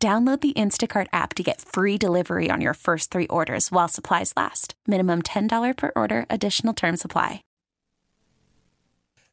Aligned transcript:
Download 0.00 0.40
the 0.40 0.52
Instacart 0.52 1.08
app 1.12 1.34
to 1.34 1.42
get 1.42 1.60
free 1.60 1.98
delivery 1.98 2.52
on 2.52 2.60
your 2.60 2.74
first 2.74 3.10
three 3.10 3.26
orders 3.26 3.72
while 3.72 3.88
supplies 3.88 4.32
last. 4.36 4.74
Minimum 4.86 5.22
$10 5.22 5.76
per 5.76 5.90
order, 5.96 6.24
additional 6.30 6.72
term 6.72 6.96
supply. 6.96 7.42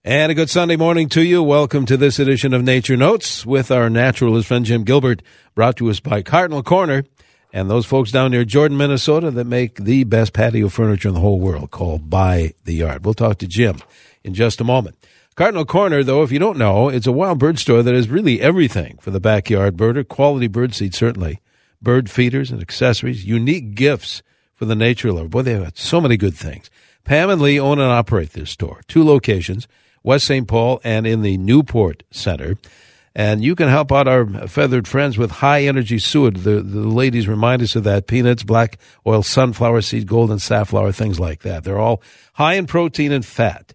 And 0.04 0.32
a 0.32 0.36
good 0.36 0.50
Sunday 0.50 0.76
morning 0.76 1.08
to 1.10 1.22
you. 1.22 1.44
Welcome 1.44 1.86
to 1.86 1.98
this 1.98 2.18
edition 2.18 2.52
of 2.52 2.64
Nature 2.64 2.98
Notes 2.98 3.46
with 3.46 3.70
our 3.70 3.92
naturalist 3.92 4.48
friend 4.48 4.66
Jim 4.66 4.84
Gilbert, 4.84 5.22
brought 5.54 5.78
to 5.78 5.90
us 5.92 6.00
by 6.00 6.24
Cardinal 6.24 6.64
Corner 6.64 7.04
and 7.54 7.70
those 7.70 7.86
folks 7.86 8.12
down 8.12 8.32
near 8.32 8.44
Jordan, 8.44 8.76
Minnesota 8.76 9.30
that 9.32 9.46
make 9.46 9.78
the 9.78 10.04
best 10.04 10.34
patio 10.34 10.68
furniture 10.68 11.10
in 11.10 11.14
the 11.14 11.22
whole 11.22 11.40
world 11.40 11.70
called 11.70 12.10
By 12.10 12.54
the 12.64 12.74
Yard. 12.74 13.06
We'll 13.06 13.14
talk 13.14 13.38
to 13.38 13.48
Jim 13.48 13.78
in 14.24 14.34
just 14.34 14.60
a 14.60 14.64
moment. 14.64 14.98
Cardinal 15.36 15.66
Corner, 15.66 16.02
though, 16.02 16.24
if 16.24 16.32
you 16.32 16.40
don't 16.40 16.58
know, 16.58 16.88
it's 16.88 17.08
a 17.08 17.12
wild 17.12 17.40
bird 17.40 17.60
store 17.60 17.84
that 17.84 17.94
has 17.94 18.08
really 18.08 18.40
everything 18.40 18.98
for 19.02 19.12
the 19.12 19.20
backyard 19.20 19.76
birder. 19.76 20.08
Quality 20.08 20.48
bird 20.48 20.74
seed, 20.74 20.96
certainly. 20.96 21.42
Bird 21.82 22.10
feeders 22.10 22.52
and 22.52 22.62
accessories. 22.62 23.26
Unique 23.26 23.76
gifts 23.76 24.24
for 24.54 24.64
the 24.64 24.78
nature 24.78 25.12
lover. 25.12 25.28
Boy, 25.28 25.42
they've 25.42 25.62
got 25.62 25.78
so 25.78 26.00
many 26.00 26.16
good 26.16 26.36
things. 26.36 26.70
Pam 27.04 27.30
and 27.30 27.42
Lee 27.42 27.60
own 27.60 27.80
and 27.80 27.92
operate 27.92 28.32
this 28.32 28.50
store. 28.50 28.80
Two 28.88 29.04
locations, 29.04 29.68
West 30.04 30.26
St. 30.26 30.48
Paul 30.48 30.80
and 30.86 31.06
in 31.06 31.22
the 31.22 31.38
Newport 31.38 32.04
Center. 32.12 32.56
And 33.14 33.44
you 33.44 33.56
can 33.56 33.68
help 33.68 33.92
out 33.92 34.08
our 34.08 34.26
feathered 34.48 34.88
friends 34.88 35.18
with 35.18 35.32
high 35.32 35.64
energy 35.64 36.00
suet. 36.00 36.46
The, 36.46 36.62
the 36.62 36.88
ladies 36.88 37.28
remind 37.28 37.62
us 37.62 37.76
of 37.76 37.84
that. 37.84 38.08
Peanuts, 38.08 38.44
black 38.44 38.78
oil, 39.06 39.22
sunflower 39.22 39.82
seed, 39.82 40.08
golden 40.08 40.40
safflower, 40.40 40.94
things 40.94 41.20
like 41.20 41.42
that. 41.42 41.66
They're 41.66 41.78
all 41.78 42.02
high 42.36 42.54
in 42.54 42.68
protein 42.68 43.12
and 43.12 43.26
fat. 43.26 43.74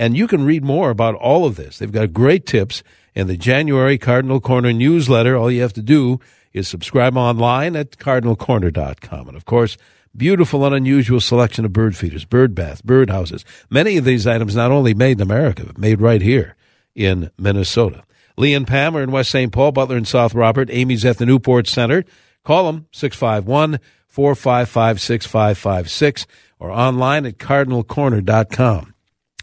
And 0.00 0.16
you 0.16 0.26
can 0.26 0.46
read 0.46 0.64
more 0.64 0.88
about 0.88 1.14
all 1.16 1.44
of 1.44 1.56
this. 1.56 1.76
They've 1.76 1.92
got 1.92 2.14
great 2.14 2.46
tips 2.46 2.82
in 3.14 3.26
the 3.26 3.36
January 3.36 3.98
Cardinal 3.98 4.40
Corner 4.40 4.72
newsletter. 4.72 5.36
All 5.36 5.50
you 5.50 5.60
have 5.60 5.74
to 5.74 5.82
do 5.82 6.18
is 6.54 6.66
subscribe 6.66 7.18
online 7.18 7.76
at 7.76 7.98
cardinalcorner.com. 7.98 9.28
And 9.28 9.36
of 9.36 9.44
course, 9.44 9.76
beautiful 10.16 10.64
and 10.64 10.74
unusual 10.74 11.20
selection 11.20 11.66
of 11.66 11.74
bird 11.74 11.98
feeders, 11.98 12.24
bird 12.24 12.54
baths, 12.54 12.80
bird 12.80 13.10
houses. 13.10 13.44
Many 13.68 13.98
of 13.98 14.06
these 14.06 14.26
items 14.26 14.56
not 14.56 14.70
only 14.70 14.94
made 14.94 15.18
in 15.18 15.22
America, 15.22 15.64
but 15.66 15.76
made 15.76 16.00
right 16.00 16.22
here 16.22 16.56
in 16.94 17.30
Minnesota. 17.36 18.02
Lee 18.38 18.54
and 18.54 18.66
Pam 18.66 18.96
are 18.96 19.02
in 19.02 19.10
West 19.10 19.30
St. 19.30 19.52
Paul, 19.52 19.72
Butler 19.72 19.98
and 19.98 20.08
South 20.08 20.34
Robert. 20.34 20.70
Amy's 20.70 21.04
at 21.04 21.18
the 21.18 21.26
Newport 21.26 21.66
Center. 21.66 22.06
Call 22.42 22.72
them 22.72 22.86
651 22.92 23.78
455 24.08 24.98
6556 24.98 26.26
or 26.58 26.70
online 26.70 27.26
at 27.26 27.36
cardinalcorner.com 27.36 28.89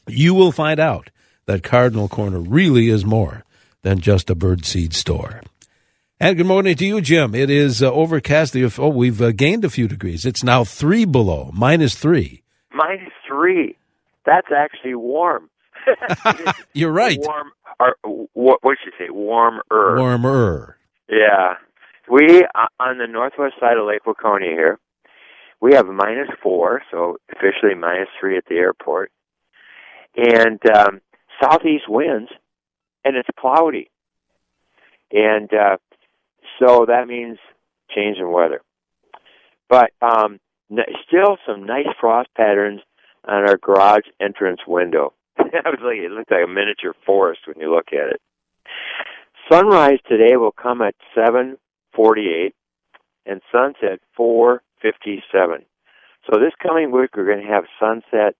you 0.07 0.33
will 0.33 0.51
find 0.51 0.79
out 0.79 1.09
that 1.45 1.63
Cardinal 1.63 2.07
Corner 2.07 2.39
really 2.39 2.89
is 2.89 3.05
more 3.05 3.43
than 3.81 3.99
just 3.99 4.29
a 4.29 4.35
birdseed 4.35 4.93
store. 4.93 5.41
And 6.19 6.35
good 6.35 6.47
morning 6.47 6.75
to 6.75 6.85
you, 6.85 6.99
Jim. 6.99 7.35
It 7.35 7.49
is 7.49 7.83
uh, 7.83 7.91
overcast. 7.91 8.55
Oh, 8.79 8.89
we've 8.89 9.21
uh, 9.21 9.31
gained 9.31 9.63
a 9.63 9.69
few 9.69 9.87
degrees. 9.87 10.25
It's 10.25 10.43
now 10.43 10.63
three 10.63 11.05
below, 11.05 11.51
minus 11.53 11.95
three. 11.95 12.43
Minus 12.73 13.13
three. 13.27 13.77
That's 14.25 14.47
actually 14.55 14.95
warm. 14.95 15.49
You're 16.73 16.91
right. 16.91 17.19
Warm, 17.21 17.51
or 17.79 17.95
what, 18.33 18.63
what 18.63 18.77
should 18.83 18.93
you 18.99 19.07
say? 19.07 19.11
Warmer. 19.11 19.61
Warmer. 19.69 20.77
Yeah. 21.07 21.53
We, 22.09 22.43
uh, 22.55 22.67
on 22.79 22.97
the 22.97 23.07
northwest 23.07 23.55
side 23.59 23.77
of 23.77 23.85
Lake 23.87 24.03
Waconia 24.05 24.51
here, 24.53 24.79
we 25.61 25.75
have 25.75 25.85
minus 25.85 26.29
four, 26.41 26.81
so 26.91 27.17
officially 27.31 27.75
minus 27.75 28.09
three 28.19 28.37
at 28.37 28.45
the 28.49 28.55
airport 28.55 29.11
and 30.17 30.59
um, 30.75 31.01
southeast 31.41 31.85
winds, 31.87 32.29
and 33.05 33.15
it's 33.15 33.29
cloudy, 33.39 33.89
and 35.11 35.49
uh, 35.53 35.77
so 36.59 36.85
that 36.87 37.07
means 37.07 37.37
change 37.95 38.17
in 38.17 38.31
weather. 38.31 38.61
But 39.69 39.91
um, 40.01 40.39
n- 40.71 40.79
still, 41.07 41.37
some 41.47 41.65
nice 41.65 41.87
frost 41.99 42.29
patterns 42.35 42.81
on 43.27 43.47
our 43.47 43.57
garage 43.57 44.05
entrance 44.19 44.61
window. 44.67 45.13
I 45.37 45.69
was 45.69 45.79
it 45.81 46.11
looked 46.11 46.31
like 46.31 46.43
a 46.43 46.47
miniature 46.47 46.95
forest 47.05 47.41
when 47.45 47.59
you 47.59 47.73
look 47.73 47.89
at 47.93 48.09
it. 48.09 48.21
Sunrise 49.51 49.99
today 50.09 50.35
will 50.35 50.51
come 50.51 50.81
at 50.81 50.95
7:48, 51.15 52.53
and 53.25 53.41
sunset 53.51 53.99
4:57. 54.17 55.65
So 56.29 56.39
this 56.39 56.53
coming 56.61 56.91
week, 56.91 57.11
we're 57.15 57.25
going 57.25 57.45
to 57.45 57.53
have 57.53 57.63
sunset 57.79 58.35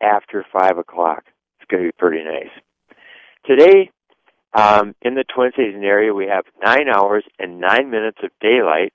after 0.00 0.44
5 0.52 0.78
o'clock. 0.78 1.24
It's 1.58 1.70
going 1.70 1.82
to 1.82 1.88
be 1.88 1.96
pretty 1.96 2.24
nice. 2.24 2.50
Today, 3.46 3.90
um, 4.54 4.94
in 5.02 5.14
the 5.14 5.24
Twin 5.24 5.52
Cities 5.56 5.74
area, 5.82 6.14
we 6.14 6.26
have 6.26 6.44
9 6.62 6.88
hours 6.88 7.24
and 7.38 7.60
9 7.60 7.90
minutes 7.90 8.18
of 8.22 8.30
daylight. 8.40 8.92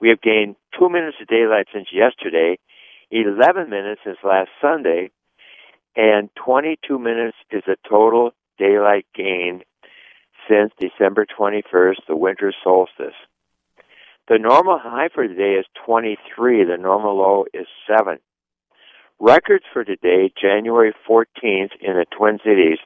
We 0.00 0.08
have 0.08 0.20
gained 0.20 0.56
2 0.78 0.88
minutes 0.88 1.16
of 1.20 1.28
daylight 1.28 1.66
since 1.72 1.88
yesterday, 1.92 2.58
11 3.10 3.70
minutes 3.70 4.00
since 4.04 4.18
last 4.24 4.50
Sunday, 4.60 5.10
and 5.94 6.28
22 6.44 6.98
minutes 6.98 7.36
is 7.50 7.62
the 7.66 7.76
total 7.88 8.32
daylight 8.58 9.06
gained 9.14 9.64
since 10.48 10.72
December 10.78 11.26
21st, 11.26 11.96
the 12.06 12.16
winter 12.16 12.52
solstice. 12.62 13.14
The 14.28 14.38
normal 14.38 14.78
high 14.78 15.08
for 15.14 15.26
today 15.26 15.54
is 15.58 15.66
23. 15.84 16.64
The 16.64 16.76
normal 16.76 17.16
low 17.16 17.44
is 17.54 17.66
7. 17.86 18.18
Records 19.18 19.64
for 19.72 19.82
today, 19.82 20.30
January 20.40 20.92
14th 21.08 21.70
in 21.80 21.94
the 21.94 22.04
Twin 22.16 22.38
Cities, 22.44 22.78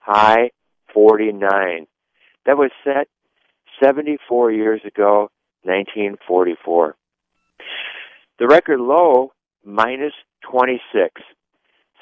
high 0.00 0.50
49. 0.92 1.86
That 2.46 2.58
was 2.58 2.70
set 2.82 3.06
74 3.82 4.50
years 4.50 4.80
ago, 4.84 5.30
1944. 5.62 6.96
The 8.40 8.46
record 8.48 8.80
low, 8.80 9.32
minus 9.64 10.14
26, 10.50 11.22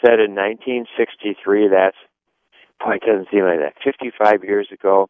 set 0.01 0.21
in 0.21 0.35
1963. 0.35 1.69
That's, 1.69 1.97
boy, 2.83 2.95
it 2.95 3.03
doesn't 3.07 3.29
seem 3.31 3.45
like 3.45 3.59
that. 3.59 3.75
55 3.85 4.43
years 4.43 4.69
ago, 4.73 5.09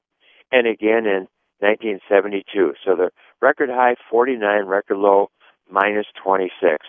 and 0.50 0.66
again 0.66 1.06
in 1.06 1.28
1972. 1.60 2.74
So 2.84 2.96
the 2.96 3.10
record 3.40 3.70
high, 3.70 3.94
49, 4.10 4.66
record 4.66 4.96
low, 4.96 5.30
minus 5.70 6.06
26. 6.22 6.84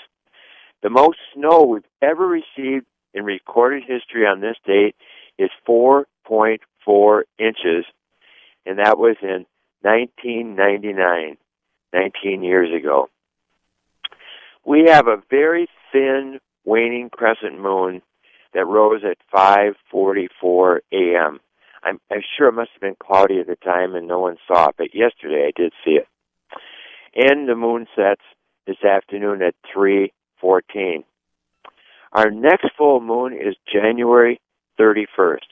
The 0.84 0.90
most 0.90 1.18
snow 1.34 1.64
we've 1.64 1.84
ever 2.02 2.28
received 2.28 2.86
in 3.14 3.24
recorded 3.24 3.84
history 3.84 4.26
on 4.26 4.42
this 4.42 4.58
date 4.66 4.96
is 5.40 5.50
4.4 5.68 7.22
inches, 7.40 7.86
and 8.66 8.80
that 8.80 8.98
was 8.98 9.16
in 9.22 9.46
1999, 9.82 11.38
19 11.94 12.44
years 12.44 12.70
ago. 12.76 13.10
We 14.66 14.86
have 14.90 15.08
a 15.08 15.24
very 15.30 15.68
thin 15.92 16.40
waning 16.66 17.10
crescent 17.10 17.60
moon 17.60 18.02
that 18.54 18.66
rose 18.66 19.02
at 19.04 19.18
5:44 19.34 20.80
a.m. 20.92 21.40
I'm, 21.84 22.00
I'm 22.12 22.22
sure 22.38 22.50
it 22.50 22.54
must 22.54 22.72
have 22.74 22.82
been 22.82 22.98
cloudy 23.00 23.40
at 23.40 23.48
the 23.48 23.56
time 23.56 23.96
and 23.96 24.08
no 24.08 24.20
one 24.20 24.38
saw 24.48 24.70
it, 24.70 24.76
but 24.78 24.94
yesterday 24.94 25.48
I 25.48 25.52
did 25.56 25.74
see 25.86 25.92
it. 25.92 26.08
And 27.16 27.48
the 27.48 27.56
moon 27.56 27.88
sets 27.96 28.22
this 28.66 28.84
afternoon 28.84 29.42
at 29.42 29.56
3 29.74 30.12
14. 30.40 31.04
Our 32.14 32.32
next 32.32 32.68
full 32.78 33.02
moon 33.02 33.34
is 33.34 33.56
January 33.72 34.40
31st, 34.80 35.48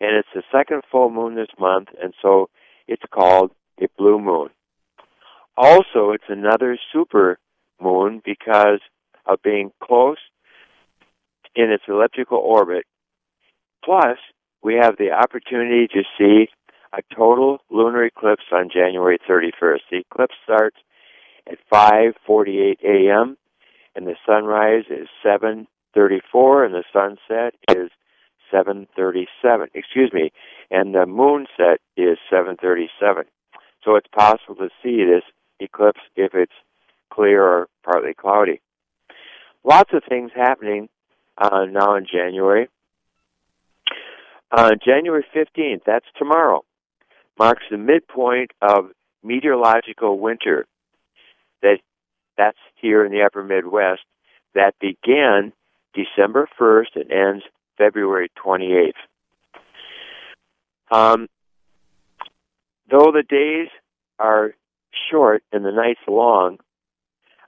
and 0.00 0.16
it's 0.16 0.28
the 0.34 0.42
second 0.50 0.82
full 0.90 1.10
moon 1.10 1.34
this 1.34 1.48
month, 1.58 1.88
and 2.02 2.14
so 2.22 2.48
it's 2.88 3.02
called 3.12 3.52
a 3.80 3.86
blue 3.98 4.18
moon. 4.18 4.48
Also, 5.56 6.10
it's 6.10 6.24
another 6.28 6.78
super 6.92 7.38
moon 7.80 8.22
because 8.24 8.80
of 9.26 9.42
being 9.42 9.72
close 9.82 10.18
in 11.54 11.70
its 11.70 11.84
elliptical 11.86 12.38
orbit. 12.38 12.84
Plus, 13.84 14.18
we 14.62 14.74
have 14.74 14.96
the 14.96 15.12
opportunity 15.12 15.86
to 15.88 16.02
see 16.18 16.48
a 16.92 17.02
total 17.14 17.58
lunar 17.70 18.04
eclipse 18.04 18.44
on 18.52 18.70
January 18.72 19.18
31st. 19.28 19.80
The 19.90 19.98
eclipse 19.98 20.34
starts 20.44 20.76
at 21.46 21.58
5:48 21.70 22.82
a.m 22.82 23.36
and 23.94 24.06
the 24.06 24.16
sunrise 24.26 24.84
is 24.90 25.08
7:34 25.22 26.64
and 26.64 26.74
the 26.74 26.84
sunset 26.92 27.54
is 27.68 27.90
7:37. 28.50 29.70
Excuse 29.74 30.12
me, 30.12 30.32
and 30.70 30.94
the 30.94 31.06
moonset 31.06 31.78
is 31.96 32.18
7:37. 32.30 33.24
So 33.84 33.96
it's 33.96 34.08
possible 34.08 34.56
to 34.56 34.70
see 34.82 35.04
this 35.04 35.24
eclipse 35.60 36.00
if 36.16 36.34
it's 36.34 36.54
clear 37.10 37.42
or 37.42 37.68
partly 37.82 38.14
cloudy. 38.14 38.60
Lots 39.62 39.92
of 39.92 40.02
things 40.08 40.30
happening 40.34 40.88
uh, 41.38 41.64
now 41.64 41.94
in 41.96 42.06
January. 42.06 42.68
Uh, 44.50 44.72
January 44.84 45.24
15th, 45.34 45.80
that's 45.84 46.06
tomorrow, 46.16 46.64
marks 47.38 47.64
the 47.70 47.78
midpoint 47.78 48.52
of 48.62 48.90
meteorological 49.22 50.18
winter. 50.18 50.66
That 52.36 52.44
that's 52.44 52.58
here 52.76 53.04
in 53.04 53.12
the 53.12 53.22
upper 53.22 53.42
Midwest. 53.42 54.02
That 54.54 54.74
began 54.80 55.52
December 55.94 56.48
1st 56.58 56.96
and 56.96 57.12
ends 57.12 57.44
February 57.76 58.30
28th. 58.44 58.92
Um, 60.90 61.28
though 62.90 63.12
the 63.12 63.24
days 63.28 63.68
are 64.18 64.54
short 65.10 65.42
and 65.52 65.64
the 65.64 65.72
nights 65.72 66.00
long, 66.06 66.58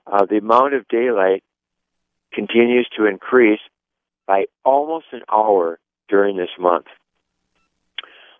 uh, 0.05 0.25
the 0.25 0.37
amount 0.37 0.73
of 0.73 0.87
daylight 0.87 1.43
continues 2.33 2.87
to 2.97 3.05
increase 3.05 3.59
by 4.25 4.45
almost 4.65 5.05
an 5.11 5.21
hour 5.31 5.79
during 6.09 6.37
this 6.37 6.49
month. 6.59 6.87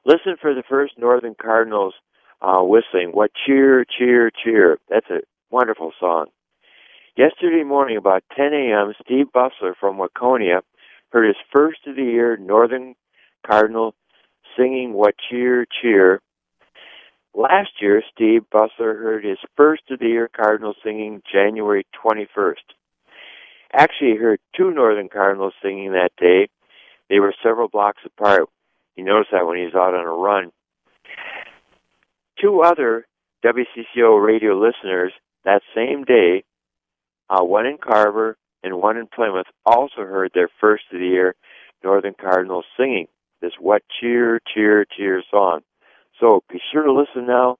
Listen 0.06 0.36
for 0.42 0.54
the 0.54 0.64
first 0.68 0.98
Northern 0.98 1.36
Cardinals 1.36 1.94
uh, 2.42 2.62
whistling. 2.62 3.10
What 3.12 3.32
cheer, 3.46 3.86
cheer, 3.86 4.32
cheer. 4.32 4.78
That's 4.90 5.10
a 5.10 5.20
wonderful 5.50 5.92
song. 6.00 6.28
Yesterday 7.18 7.64
morning, 7.64 7.98
about 7.98 8.24
10 8.36 8.54
a.m., 8.54 8.94
Steve 9.04 9.25
Bussler 9.34 9.74
from 9.80 9.98
Waconia 9.98 10.62
heard 11.10 11.25
his 11.25 11.36
first 11.52 11.80
of 11.88 11.96
the 11.96 12.04
year 12.04 12.38
Northern 12.38 12.94
Cardinal 13.44 13.96
singing 14.56 14.94
What 14.94 15.16
Cheer, 15.28 15.66
Cheer. 15.81 16.22
Last 17.34 17.72
year, 17.81 18.04
Steve 18.14 18.44
Bussler 18.54 18.96
heard 19.02 19.25
his 19.25 19.40
first 19.56 19.81
of 19.90 19.98
the 19.98 20.06
year 20.06 20.30
Cardinal 20.31 20.75
singing 20.84 21.24
January 21.31 21.88
21st. 22.06 22.54
Actually, 23.74 24.12
he 24.12 24.18
heard 24.18 24.40
two 24.56 24.69
Northern 24.69 25.10
Cardinals 25.10 25.54
singing 25.60 25.94
that 25.94 26.12
day. 26.19 26.50
They 27.10 27.19
were 27.19 27.34
several 27.42 27.68
blocks 27.68 28.04
apart. 28.06 28.48
He 28.96 29.02
noticed 29.02 29.31
that 29.31 29.48
when 29.48 29.58
he 29.58 29.64
was 29.64 29.74
out 29.74 29.96
on 29.96 30.06
a 30.06 30.12
run. 30.12 30.52
Two 32.40 32.62
other 32.62 33.08
WCCO 33.44 34.24
radio 34.24 34.54
listeners 34.54 35.14
that 35.46 35.64
same 35.74 36.04
day, 36.04 36.44
uh, 37.30 37.44
one 37.44 37.66
in 37.66 37.78
Carver 37.78 38.38
and 38.64 38.80
one 38.82 38.98
in 38.98 39.08
Plymouth, 39.08 39.48
also 39.66 39.98
heard 39.98 40.32
their 40.34 40.50
first 40.60 40.84
of 40.92 41.00
the 41.00 41.06
year 41.06 41.36
Northern 41.84 42.16
Cardinals 42.20 42.66
singing 42.78 43.08
this 43.42 43.54
What 43.60 43.84
Cheer, 44.00 44.42
Cheer, 44.54 44.86
Cheer 44.86 45.24
song. 45.30 45.62
So 46.20 46.44
be 46.50 46.60
sure 46.72 46.84
to 46.84 46.92
listen 46.92 47.28
now, 47.28 47.58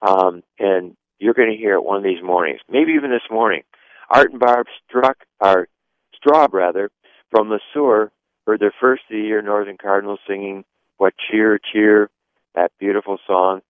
um, 0.00 0.42
and 0.58 0.96
you're 1.18 1.34
going 1.34 1.50
to 1.50 1.56
hear 1.56 1.74
it 1.74 1.84
one 1.84 1.98
of 1.98 2.04
these 2.04 2.22
mornings, 2.22 2.60
maybe 2.68 2.92
even 2.92 3.10
this 3.10 3.30
morning. 3.30 3.62
Art 4.10 4.30
and 4.30 4.40
Barb 4.40 4.66
struck, 4.88 5.18
or 5.40 5.68
Straub 6.14 6.52
rather, 6.52 6.90
from 7.30 7.48
the 7.48 7.60
sewer 7.72 8.10
heard 8.46 8.60
their 8.60 8.74
first 8.80 9.02
of 9.10 9.16
the 9.16 9.22
year 9.22 9.42
Northern 9.42 9.76
Cardinals 9.76 10.20
singing 10.28 10.64
What 10.96 11.14
Cheer, 11.30 11.58
Cheer, 11.72 12.10
that 12.54 12.72
beautiful 12.78 13.18
song 13.26 13.60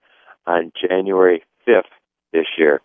on 0.47 0.73
January 0.81 1.43
5th 1.67 1.82
this 2.32 2.47
year. 2.59 2.81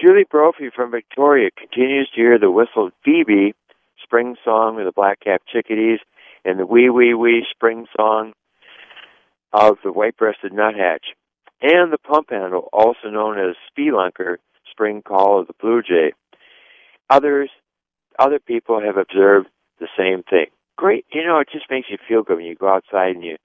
Julie 0.00 0.24
Brophy 0.30 0.70
from 0.74 0.90
Victoria 0.90 1.50
continues 1.54 2.08
to 2.10 2.20
hear 2.20 2.38
the 2.38 2.50
whistled 2.50 2.92
Phoebe 3.04 3.52
spring 4.02 4.34
song 4.42 4.78
of 4.78 4.86
the 4.86 4.92
black-capped 4.92 5.46
chickadees 5.46 5.98
and 6.42 6.58
the 6.58 6.64
wee 6.64 6.88
wee 6.88 7.12
wee 7.12 7.44
spring 7.50 7.86
song 7.94 8.32
of 9.52 9.76
the 9.84 9.92
white-breasted 9.92 10.54
nuthatch, 10.54 11.04
and 11.60 11.92
the 11.92 11.98
pump 11.98 12.30
handle, 12.30 12.70
also 12.72 13.10
known 13.10 13.38
as 13.38 13.56
spelunker, 13.68 14.36
spring 14.70 15.02
call 15.02 15.40
of 15.40 15.48
the 15.48 15.52
blue 15.60 15.82
jay. 15.82 16.12
Others, 17.10 17.50
other 18.18 18.38
people 18.38 18.80
have 18.80 18.96
observed 18.96 19.48
the 19.80 19.88
same 19.98 20.22
thing. 20.22 20.46
Great, 20.78 21.04
you 21.12 21.22
know, 21.24 21.40
it 21.40 21.48
just 21.52 21.66
makes 21.68 21.88
you 21.90 21.98
feel 22.08 22.22
good 22.22 22.36
when 22.36 22.46
you 22.46 22.54
go 22.54 22.68
outside 22.68 23.16
and 23.16 23.24
you 23.24 23.36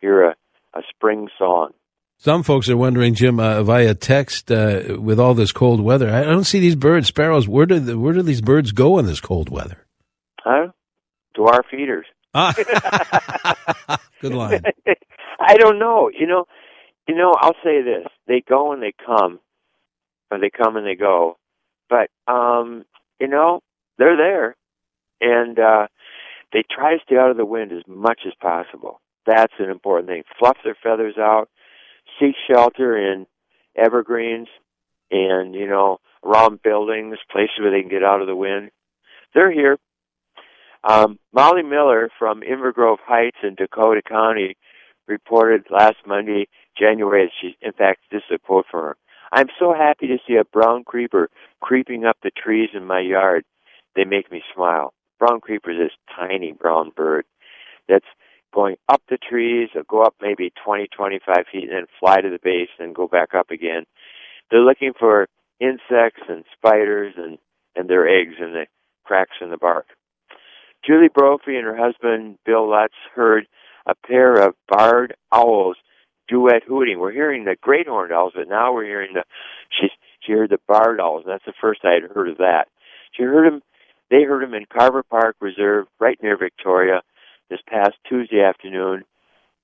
hear 0.00 0.22
a, 0.22 0.36
a 0.74 0.82
spring 0.90 1.28
song. 1.36 1.72
Some 2.18 2.42
folks 2.42 2.70
are 2.70 2.76
wondering, 2.76 3.14
Jim, 3.14 3.38
uh, 3.38 3.62
via 3.62 3.94
text, 3.94 4.50
uh, 4.50 4.96
with 4.98 5.20
all 5.20 5.34
this 5.34 5.52
cold 5.52 5.80
weather, 5.80 6.08
I 6.08 6.22
don't 6.22 6.44
see 6.44 6.58
these 6.58 6.76
birds, 6.76 7.08
sparrows. 7.08 7.46
Where 7.46 7.66
do 7.66 7.78
the, 7.78 7.98
where 7.98 8.14
do 8.14 8.22
these 8.22 8.40
birds 8.40 8.72
go 8.72 8.98
in 8.98 9.06
this 9.06 9.20
cold 9.20 9.50
weather? 9.50 9.84
Huh? 10.40 10.68
Dwarf 11.36 11.72
eaters. 11.72 12.06
Ah. 12.34 12.54
Good 14.20 14.34
line. 14.34 14.62
I 15.40 15.56
don't 15.56 15.78
know. 15.78 16.10
You 16.16 16.26
know, 16.26 16.46
you 17.06 17.14
know. 17.14 17.34
I'll 17.38 17.56
say 17.62 17.82
this: 17.82 18.06
they 18.26 18.42
go 18.48 18.72
and 18.72 18.82
they 18.82 18.94
come, 19.04 19.40
or 20.30 20.38
they 20.38 20.50
come 20.50 20.76
and 20.76 20.86
they 20.86 20.94
go. 20.94 21.36
But 21.88 22.10
um, 22.32 22.84
you 23.20 23.28
know, 23.28 23.60
they're 23.98 24.16
there, 24.16 24.56
and 25.20 25.58
uh, 25.58 25.86
they 26.52 26.64
try 26.70 26.94
to 26.94 27.02
stay 27.04 27.16
out 27.16 27.30
of 27.30 27.36
the 27.36 27.44
wind 27.44 27.72
as 27.72 27.82
much 27.86 28.20
as 28.26 28.32
possible. 28.40 29.00
That's 29.26 29.52
an 29.58 29.70
important 29.70 30.08
thing. 30.08 30.22
Fluff 30.38 30.56
their 30.64 30.76
feathers 30.82 31.16
out, 31.18 31.48
seek 32.20 32.34
shelter 32.48 32.96
in 32.96 33.26
evergreens, 33.76 34.48
and 35.10 35.54
you 35.54 35.66
know, 35.66 35.98
around 36.24 36.62
buildings, 36.62 37.18
places 37.30 37.54
where 37.60 37.70
they 37.70 37.80
can 37.80 37.90
get 37.90 38.04
out 38.04 38.20
of 38.20 38.26
the 38.26 38.36
wind. 38.36 38.70
They're 39.34 39.52
here. 39.52 39.78
Um, 40.82 41.18
Molly 41.32 41.62
Miller 41.62 42.10
from 42.18 42.42
Inver 42.42 42.72
Grove 42.72 42.98
Heights 43.04 43.38
in 43.42 43.54
Dakota 43.54 44.02
County 44.06 44.56
reported 45.06 45.66
last 45.70 45.96
Monday, 46.06 46.46
January. 46.78 47.32
She, 47.40 47.56
in 47.62 47.72
fact, 47.72 48.00
this 48.10 48.22
is 48.30 48.36
a 48.36 48.38
quote 48.38 48.66
from 48.70 48.80
her. 48.80 48.96
I'm 49.32 49.48
so 49.58 49.72
happy 49.72 50.06
to 50.08 50.18
see 50.26 50.36
a 50.36 50.44
brown 50.44 50.84
creeper 50.84 51.28
creeping 51.60 52.04
up 52.04 52.18
the 52.22 52.30
trees 52.30 52.70
in 52.74 52.84
my 52.84 53.00
yard. 53.00 53.44
They 53.96 54.04
make 54.04 54.30
me 54.30 54.42
smile. 54.54 54.92
Brown 55.18 55.40
creeper 55.40 55.70
is 55.70 55.78
this 55.78 56.16
tiny 56.16 56.52
brown 56.52 56.90
bird 56.94 57.24
that's 57.88 58.06
going 58.54 58.76
up 58.88 59.02
the 59.08 59.18
trees. 59.18 59.70
They'll 59.74 59.82
go 59.84 60.02
up 60.02 60.14
maybe 60.20 60.52
20, 60.64 60.88
25 60.88 61.36
feet 61.50 61.64
and 61.64 61.72
then 61.72 61.86
fly 61.98 62.20
to 62.20 62.30
the 62.30 62.38
base 62.42 62.70
and 62.78 62.94
go 62.94 63.08
back 63.08 63.34
up 63.34 63.50
again. 63.50 63.84
They're 64.50 64.60
looking 64.60 64.92
for 64.98 65.28
insects 65.60 66.22
and 66.28 66.44
spiders 66.56 67.14
and, 67.16 67.38
and 67.74 67.88
their 67.88 68.08
eggs 68.08 68.34
in 68.38 68.52
the 68.52 68.66
cracks 69.04 69.36
in 69.40 69.50
the 69.50 69.56
bark. 69.56 69.86
Julie 70.86 71.08
Brophy 71.12 71.56
and 71.56 71.64
her 71.64 71.76
husband 71.76 72.38
Bill 72.44 72.68
Lutz 72.68 72.94
heard 73.14 73.46
a 73.86 73.94
pair 74.06 74.34
of 74.34 74.54
barred 74.68 75.14
owls 75.32 75.76
duet 76.28 76.62
hooting. 76.66 76.98
We're 76.98 77.12
hearing 77.12 77.44
the 77.44 77.56
great 77.60 77.86
horned 77.86 78.12
owls, 78.12 78.32
but 78.34 78.48
now 78.48 78.72
we're 78.72 78.84
hearing 78.84 79.14
the 79.14 79.24
she 79.70 79.88
she 80.20 80.32
heard 80.32 80.50
the 80.50 80.58
barred 80.66 81.00
owls, 81.00 81.24
that's 81.26 81.44
the 81.44 81.52
first 81.60 81.80
I 81.84 81.94
had 81.94 82.10
heard 82.14 82.28
of 82.28 82.38
that. 82.38 82.68
She 83.12 83.22
heard 83.22 83.50
them. 83.50 83.62
They 84.10 84.22
heard 84.22 84.42
them 84.42 84.54
in 84.54 84.66
Carver 84.66 85.02
Park 85.02 85.36
Reserve, 85.40 85.86
right 85.98 86.18
near 86.22 86.36
Victoria, 86.36 87.02
this 87.54 87.62
past 87.68 87.94
Tuesday 88.08 88.42
afternoon, 88.42 89.04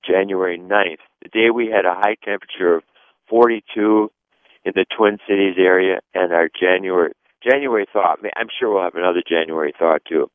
January 0.07 0.57
9th, 0.57 1.03
the 1.21 1.27
day 1.27 1.49
we 1.49 1.67
had 1.67 1.83
a 1.83 1.93
high 1.93 2.15
temperature 2.23 2.75
of 2.75 2.83
42 3.29 4.09
in 4.63 4.71
the 4.73 4.85
Twin 4.97 5.17
Cities 5.27 5.55
area, 5.57 5.99
and 6.13 6.31
our 6.31 6.47
January 6.47 7.11
January 7.43 7.85
thaw. 7.91 8.15
I'm 8.37 8.47
sure 8.57 8.73
we'll 8.73 8.83
have 8.83 8.95
another 8.95 9.21
January 9.27 9.73
thaw 9.77 9.97
too. 10.07 10.29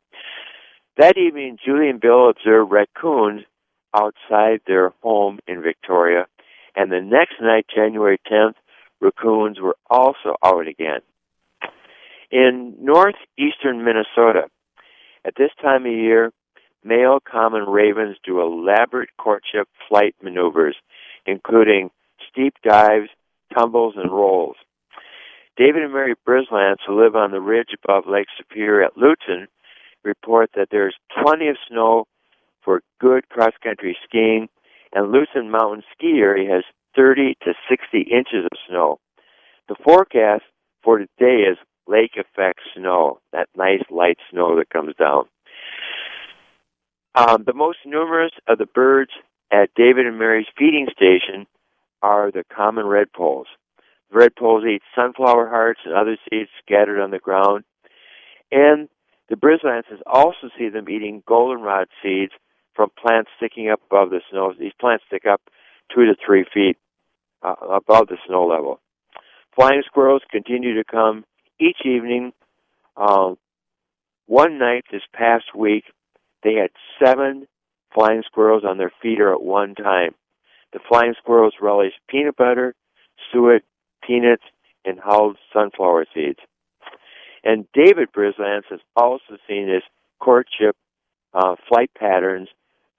That 0.99 1.17
evening, 1.17 1.57
Julie 1.65 1.89
and 1.89 1.99
Bill 1.99 2.29
observed 2.29 2.71
raccoons 2.71 3.45
outside 3.95 4.61
their 4.67 4.91
home 5.03 5.39
in 5.47 5.63
Victoria, 5.63 6.27
and 6.75 6.93
the 6.93 7.01
next 7.01 7.37
night, 7.41 7.65
January 7.75 8.21
10th, 8.31 8.57
raccoons 9.01 9.59
were 9.63 9.77
also 9.89 10.37
out 10.45 10.69
again. 10.69 11.01
In 12.31 12.75
northeastern 12.81 13.83
Minnesota, 13.83 14.51
at 15.25 15.35
this 15.39 15.53
time 15.63 15.87
of 15.87 15.93
year, 15.93 16.33
male 16.87 17.19
common 17.21 17.65
ravens 17.65 18.17
do 18.25 18.41
elaborate 18.41 19.11
courtship 19.19 19.69
flight 19.89 20.15
maneuvers, 20.23 20.77
including 21.27 21.91
steep 22.31 22.55
dives, 22.63 23.09
tumbles, 23.55 23.95
and 23.97 24.11
rolls. 24.11 24.57
David 25.57 25.83
and 25.83 25.93
Mary 25.93 26.15
Brislance, 26.27 26.77
who 26.87 27.03
live 27.03 27.17
on 27.17 27.31
the 27.31 27.41
ridge 27.41 27.71
above 27.83 28.05
Lake 28.07 28.29
Superior 28.37 28.85
at 28.85 28.97
Lutsen, 28.97 29.47
report 30.05 30.51
that 30.55 30.69
there's 30.71 30.95
plenty 31.23 31.49
of 31.49 31.57
snow 31.69 32.07
for 32.63 32.83
good 33.01 33.29
cross 33.29 33.53
country 33.63 33.97
skiing, 34.05 34.49
and 34.93 35.13
Lutsen 35.13 35.51
Mountain 35.51 35.83
Ski 35.93 36.19
Area 36.19 36.53
has 36.53 36.65
30 36.95 37.37
to 37.43 37.55
60 37.69 38.01
inches 38.01 38.45
of 38.45 38.59
snow. 38.69 38.99
The 39.69 39.77
forecast 39.83 40.45
for 40.83 40.99
today 40.99 41.43
is 41.51 41.59
lake 41.87 42.17
effect 42.17 42.61
snow, 42.77 43.19
that 43.33 43.49
nice 43.57 43.83
light 43.91 44.19
snow 44.31 44.57
that 44.57 44.71
comes 44.71 44.95
down. 44.97 45.25
Um, 47.17 47.45
the 47.47 47.55
most 47.55 47.79
numerous 47.87 48.33
of 48.47 48.59
the 48.59 48.67
birds 48.67 49.11
at 49.51 49.71
David 49.75 50.07
and 50.07 50.19
Mary's 50.19 50.47
feeding 50.59 50.87
station 50.95 51.47
are 52.03 52.31
the 52.31 52.45
common 52.55 52.85
redpolls. 52.85 53.47
The 54.11 54.19
redpolls 54.19 54.69
eat 54.69 54.83
sunflower 54.95 55.49
hearts 55.49 55.81
and 55.87 55.95
other 55.95 56.19
seeds 56.29 56.51
scattered 56.63 57.01
on 57.01 57.11
the 57.11 57.19
ground. 57.19 57.65
And 58.53 58.91
the 59.31 59.37
Brislances 59.37 60.03
also 60.05 60.51
see 60.59 60.69
them 60.69 60.91
eating 60.91 61.23
goldenrod 61.27 61.89
seeds 62.03 62.33
from 62.75 62.91
plants 62.91 63.31
sticking 63.39 63.71
up 63.71 63.81
above 63.91 64.11
the 64.11 64.21
snow. 64.31 64.53
These 64.59 64.73
plants 64.79 65.05
stick 65.07 65.25
up 65.25 65.41
two 65.93 66.05
to 66.05 66.15
three 66.25 66.45
feet 66.53 66.77
uh, 67.43 67.55
above 67.71 68.09
the 68.09 68.19
snow 68.27 68.47
level. 68.47 68.79
Flying 69.55 69.83
squirrels 69.87 70.23
continue 70.31 70.75
to 70.75 70.85
come 70.85 71.25
each 71.59 71.79
evening. 71.87 72.33
Um, 72.95 73.39
one 74.27 74.59
night 74.59 74.85
this 74.93 75.03
past 75.15 75.55
week, 75.57 75.85
they 76.47 76.55
had 76.55 76.71
seven 77.05 77.49
flying 77.93 78.23
squirrels 78.25 78.63
on 78.65 78.79
their 78.79 78.93
feeder 79.03 79.35
at 79.35 79.43
one 79.43 79.75
time. 79.75 80.15
The 80.73 80.79
flying 80.89 81.15
squirrels 81.19 81.55
relish 81.61 81.93
peanut 82.09 82.37
butter, 82.37 82.75
suet, 83.33 83.65
peanuts, 84.07 84.45
and 84.85 85.01
hulled 85.01 85.39
sunflower 85.53 86.07
seeds. 86.15 86.39
And 87.43 87.67
David 87.75 88.13
Brislance 88.17 88.65
has 88.71 88.79
also 88.95 89.39
seen 89.49 89.67
this 89.67 89.83
courtship 90.21 90.77
uh, 91.35 91.57
flight 91.69 91.91
patterns 91.99 92.49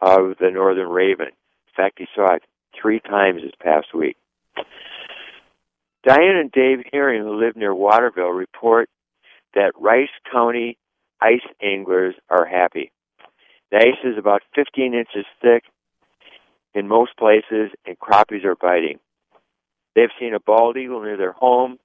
of 0.01 0.36
the 0.39 0.51
northern 0.51 0.89
raven. 0.89 1.27
In 1.27 1.74
fact, 1.75 2.00
he 2.00 2.08
saw 2.13 2.36
it 2.36 2.44
three 2.80 3.00
times 3.00 3.44
this 3.44 3.54
past 3.62 3.94
week. 3.94 4.18
Diane 6.06 6.36
and 6.36 6.51
Dave 6.51 6.80
Herring, 6.92 7.24
who 7.24 7.39
live 7.39 7.56
near 7.56 7.74
Waterville, 7.74 8.30
report 8.30 8.89
that 9.56 9.72
Rice 9.80 10.10
County 10.30 10.77
ice 11.22 11.39
anglers 11.62 12.16
are 12.30 12.46
happy. 12.46 12.92
The 13.71 13.77
ice 13.77 14.03
is 14.03 14.17
about 14.17 14.41
15 14.55 14.93
inches 14.93 15.25
thick 15.41 15.63
in 16.74 16.88
most 16.88 17.17
places, 17.17 17.71
and 17.86 18.00
crappies 18.00 18.45
are 18.45 18.55
biting. 18.55 19.00
They've 19.95 20.09
seen 20.19 20.33
a 20.33 20.39
bald 20.39 20.77
eagle 20.77 21.01
near 21.01 21.17
their 21.17 21.31
home, 21.31 21.79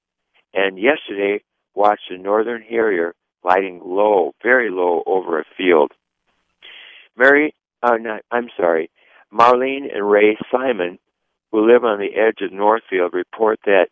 and 0.53 0.79
yesterday 0.79 1.43
watched 1.75 2.11
a 2.11 2.19
northern 2.19 2.63
harrier 2.63 3.15
gliding 3.43 3.81
low, 3.85 4.35
very 4.43 4.71
low, 4.71 5.03
over 5.07 5.41
a 5.41 5.45
field. 5.57 5.93
Mary, 7.17 7.55
uh, 7.83 7.97
not, 7.97 8.23
I'm 8.31 8.49
sorry, 8.57 8.91
Marlene 9.33 9.93
and 9.93 10.09
Ray 10.09 10.37
Simon, 10.51 10.99
who 11.51 11.67
live 11.67 11.85
on 11.85 11.99
the 11.99 12.15
edge 12.15 12.41
of 12.43 12.53
Northfield, 12.53 13.13
report 13.13 13.59
that 13.65 13.89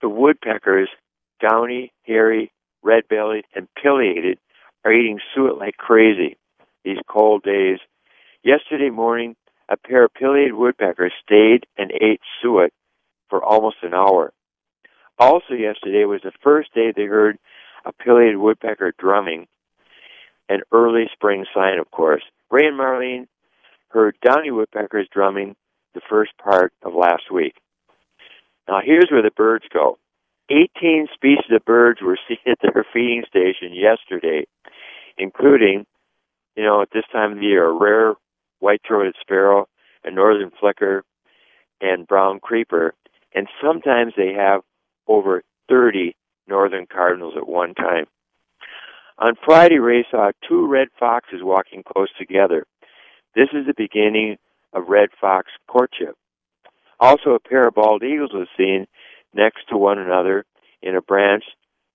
the 0.00 0.08
woodpeckers, 0.08 0.88
downy, 1.40 1.92
hairy, 2.04 2.52
red-bellied, 2.82 3.44
and 3.54 3.68
pileated, 3.82 4.38
are 4.86 4.92
eating 4.92 5.18
suet 5.34 5.58
like 5.58 5.76
crazy 5.76 6.36
these 6.84 6.98
cold 7.08 7.42
days. 7.42 7.78
Yesterday 8.44 8.90
morning, 8.90 9.34
a 9.68 9.76
pair 9.76 10.04
of 10.04 10.14
pileated 10.14 10.54
woodpeckers 10.54 11.12
stayed 11.24 11.66
and 11.76 11.90
ate 11.90 12.20
suet 12.40 12.72
for 13.28 13.44
almost 13.44 13.78
an 13.82 13.94
hour. 13.94 14.32
Also 15.18 15.54
yesterday 15.54 16.04
was 16.04 16.20
the 16.22 16.30
first 16.40 16.72
day 16.72 16.92
they 16.94 17.06
heard 17.06 17.36
a 17.84 17.92
pileated 17.92 18.36
woodpecker 18.36 18.94
drumming, 18.96 19.48
an 20.48 20.60
early 20.70 21.06
spring 21.12 21.44
sign, 21.52 21.80
of 21.80 21.90
course. 21.90 22.22
Ray 22.48 22.68
and 22.68 22.78
Marlene 22.78 23.26
heard 23.88 24.16
downy 24.24 24.52
woodpeckers 24.52 25.08
drumming 25.12 25.56
the 25.94 26.00
first 26.08 26.30
part 26.38 26.72
of 26.82 26.94
last 26.94 27.32
week. 27.32 27.56
Now 28.68 28.80
here's 28.84 29.08
where 29.10 29.22
the 29.22 29.32
birds 29.32 29.64
go. 29.72 29.98
18 30.48 31.08
species 31.12 31.50
of 31.50 31.64
birds 31.64 32.00
were 32.00 32.18
seen 32.28 32.38
at 32.46 32.58
their 32.62 32.86
feeding 32.92 33.24
station 33.28 33.74
yesterday, 33.74 34.46
including, 35.18 35.86
you 36.56 36.64
know, 36.64 36.82
at 36.82 36.90
this 36.92 37.04
time 37.12 37.32
of 37.32 37.38
the 37.38 37.44
year, 37.44 37.66
a 37.66 37.72
rare 37.72 38.14
white-throated 38.60 39.14
sparrow, 39.20 39.66
a 40.04 40.10
northern 40.10 40.50
flicker, 40.58 41.04
and 41.80 42.06
brown 42.06 42.40
creeper. 42.40 42.94
And 43.34 43.48
sometimes 43.62 44.14
they 44.16 44.32
have 44.32 44.62
over 45.06 45.42
30 45.68 46.16
northern 46.48 46.86
cardinals 46.86 47.34
at 47.36 47.48
one 47.48 47.74
time. 47.74 48.06
On 49.18 49.34
Friday, 49.44 49.78
Ray 49.78 50.06
saw 50.10 50.30
two 50.46 50.66
red 50.66 50.88
foxes 50.98 51.40
walking 51.42 51.82
close 51.82 52.08
together. 52.18 52.66
This 53.34 53.48
is 53.52 53.66
the 53.66 53.74
beginning 53.76 54.36
of 54.72 54.88
red 54.88 55.08
fox 55.20 55.50
courtship. 55.66 56.16
Also, 57.00 57.30
a 57.30 57.40
pair 57.40 57.68
of 57.68 57.74
bald 57.74 58.02
eagles 58.02 58.32
was 58.32 58.48
seen 58.56 58.86
next 59.34 59.68
to 59.68 59.76
one 59.76 59.98
another 59.98 60.44
in 60.82 60.96
a 60.96 61.02
branch 61.02 61.44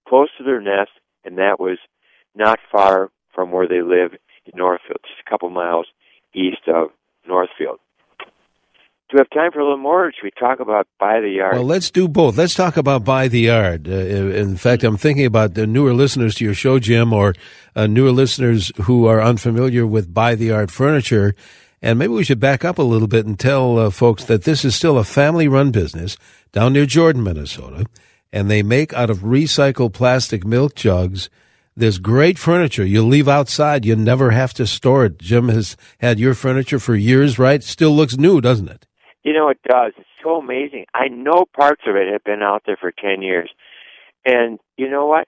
close 0.07 0.29
to 0.37 0.43
their 0.43 0.61
nest, 0.61 0.91
and 1.23 1.37
that 1.37 1.59
was 1.59 1.77
not 2.35 2.59
far 2.71 3.09
from 3.33 3.51
where 3.51 3.67
they 3.67 3.81
live 3.81 4.13
in 4.45 4.53
Northfield, 4.55 4.99
just 5.03 5.21
a 5.25 5.29
couple 5.29 5.49
miles 5.49 5.87
east 6.33 6.67
of 6.67 6.89
Northfield. 7.27 7.79
Do 9.11 9.17
we 9.17 9.19
have 9.19 9.29
time 9.29 9.51
for 9.51 9.59
a 9.59 9.63
little 9.63 9.77
more, 9.77 10.05
or 10.05 10.11
should 10.13 10.23
we 10.23 10.31
talk 10.39 10.61
about 10.61 10.87
by 10.97 11.19
the 11.19 11.27
yard? 11.27 11.55
Well, 11.55 11.65
let's 11.65 11.91
do 11.91 12.07
both. 12.07 12.37
Let's 12.37 12.55
talk 12.55 12.77
about 12.77 13.03
by 13.03 13.27
the 13.27 13.41
yard. 13.41 13.89
Uh, 13.89 13.91
in 13.91 14.55
fact, 14.55 14.85
I'm 14.85 14.95
thinking 14.95 15.25
about 15.25 15.53
the 15.53 15.67
newer 15.67 15.93
listeners 15.93 16.35
to 16.35 16.45
your 16.45 16.53
show, 16.53 16.79
Jim, 16.79 17.11
or 17.11 17.33
uh, 17.75 17.87
newer 17.87 18.11
listeners 18.11 18.71
who 18.83 19.07
are 19.07 19.21
unfamiliar 19.21 19.85
with 19.85 20.13
by 20.13 20.35
the 20.35 20.45
yard 20.45 20.71
furniture. 20.71 21.35
And 21.81 21.99
maybe 21.99 22.13
we 22.13 22.23
should 22.23 22.39
back 22.39 22.63
up 22.63 22.77
a 22.77 22.83
little 22.83 23.09
bit 23.09 23.25
and 23.25 23.37
tell 23.37 23.77
uh, 23.79 23.89
folks 23.89 24.23
that 24.25 24.43
this 24.43 24.63
is 24.63 24.75
still 24.75 24.97
a 24.97 25.03
family 25.03 25.49
run 25.49 25.71
business 25.71 26.15
down 26.53 26.71
near 26.71 26.85
Jordan, 26.85 27.21
Minnesota. 27.21 27.85
And 28.31 28.49
they 28.49 28.63
make 28.63 28.93
out 28.93 29.09
of 29.09 29.19
recycled 29.19 29.91
plastic 29.91 30.45
milk 30.45 30.73
jugs 30.73 31.29
this 31.75 31.97
great 31.97 32.37
furniture 32.37 32.85
you 32.85 33.05
leave 33.05 33.27
outside. 33.27 33.85
You 33.85 33.95
never 33.95 34.31
have 34.31 34.53
to 34.55 34.67
store 34.67 35.05
it. 35.05 35.17
Jim 35.19 35.49
has 35.49 35.77
had 35.99 36.19
your 36.19 36.33
furniture 36.33 36.79
for 36.79 36.95
years, 36.95 37.39
right? 37.39 37.63
Still 37.63 37.91
looks 37.91 38.17
new, 38.17 38.41
doesn't 38.41 38.69
it? 38.69 38.87
You 39.23 39.33
know, 39.33 39.49
it 39.49 39.59
does. 39.67 39.93
It's 39.97 40.07
so 40.23 40.37
amazing. 40.37 40.85
I 40.93 41.07
know 41.07 41.45
parts 41.55 41.83
of 41.87 41.95
it 41.95 42.11
have 42.11 42.23
been 42.23 42.41
out 42.41 42.63
there 42.65 42.77
for 42.79 42.91
10 42.91 43.21
years. 43.21 43.49
And 44.25 44.59
you 44.77 44.89
know 44.89 45.07
what? 45.07 45.27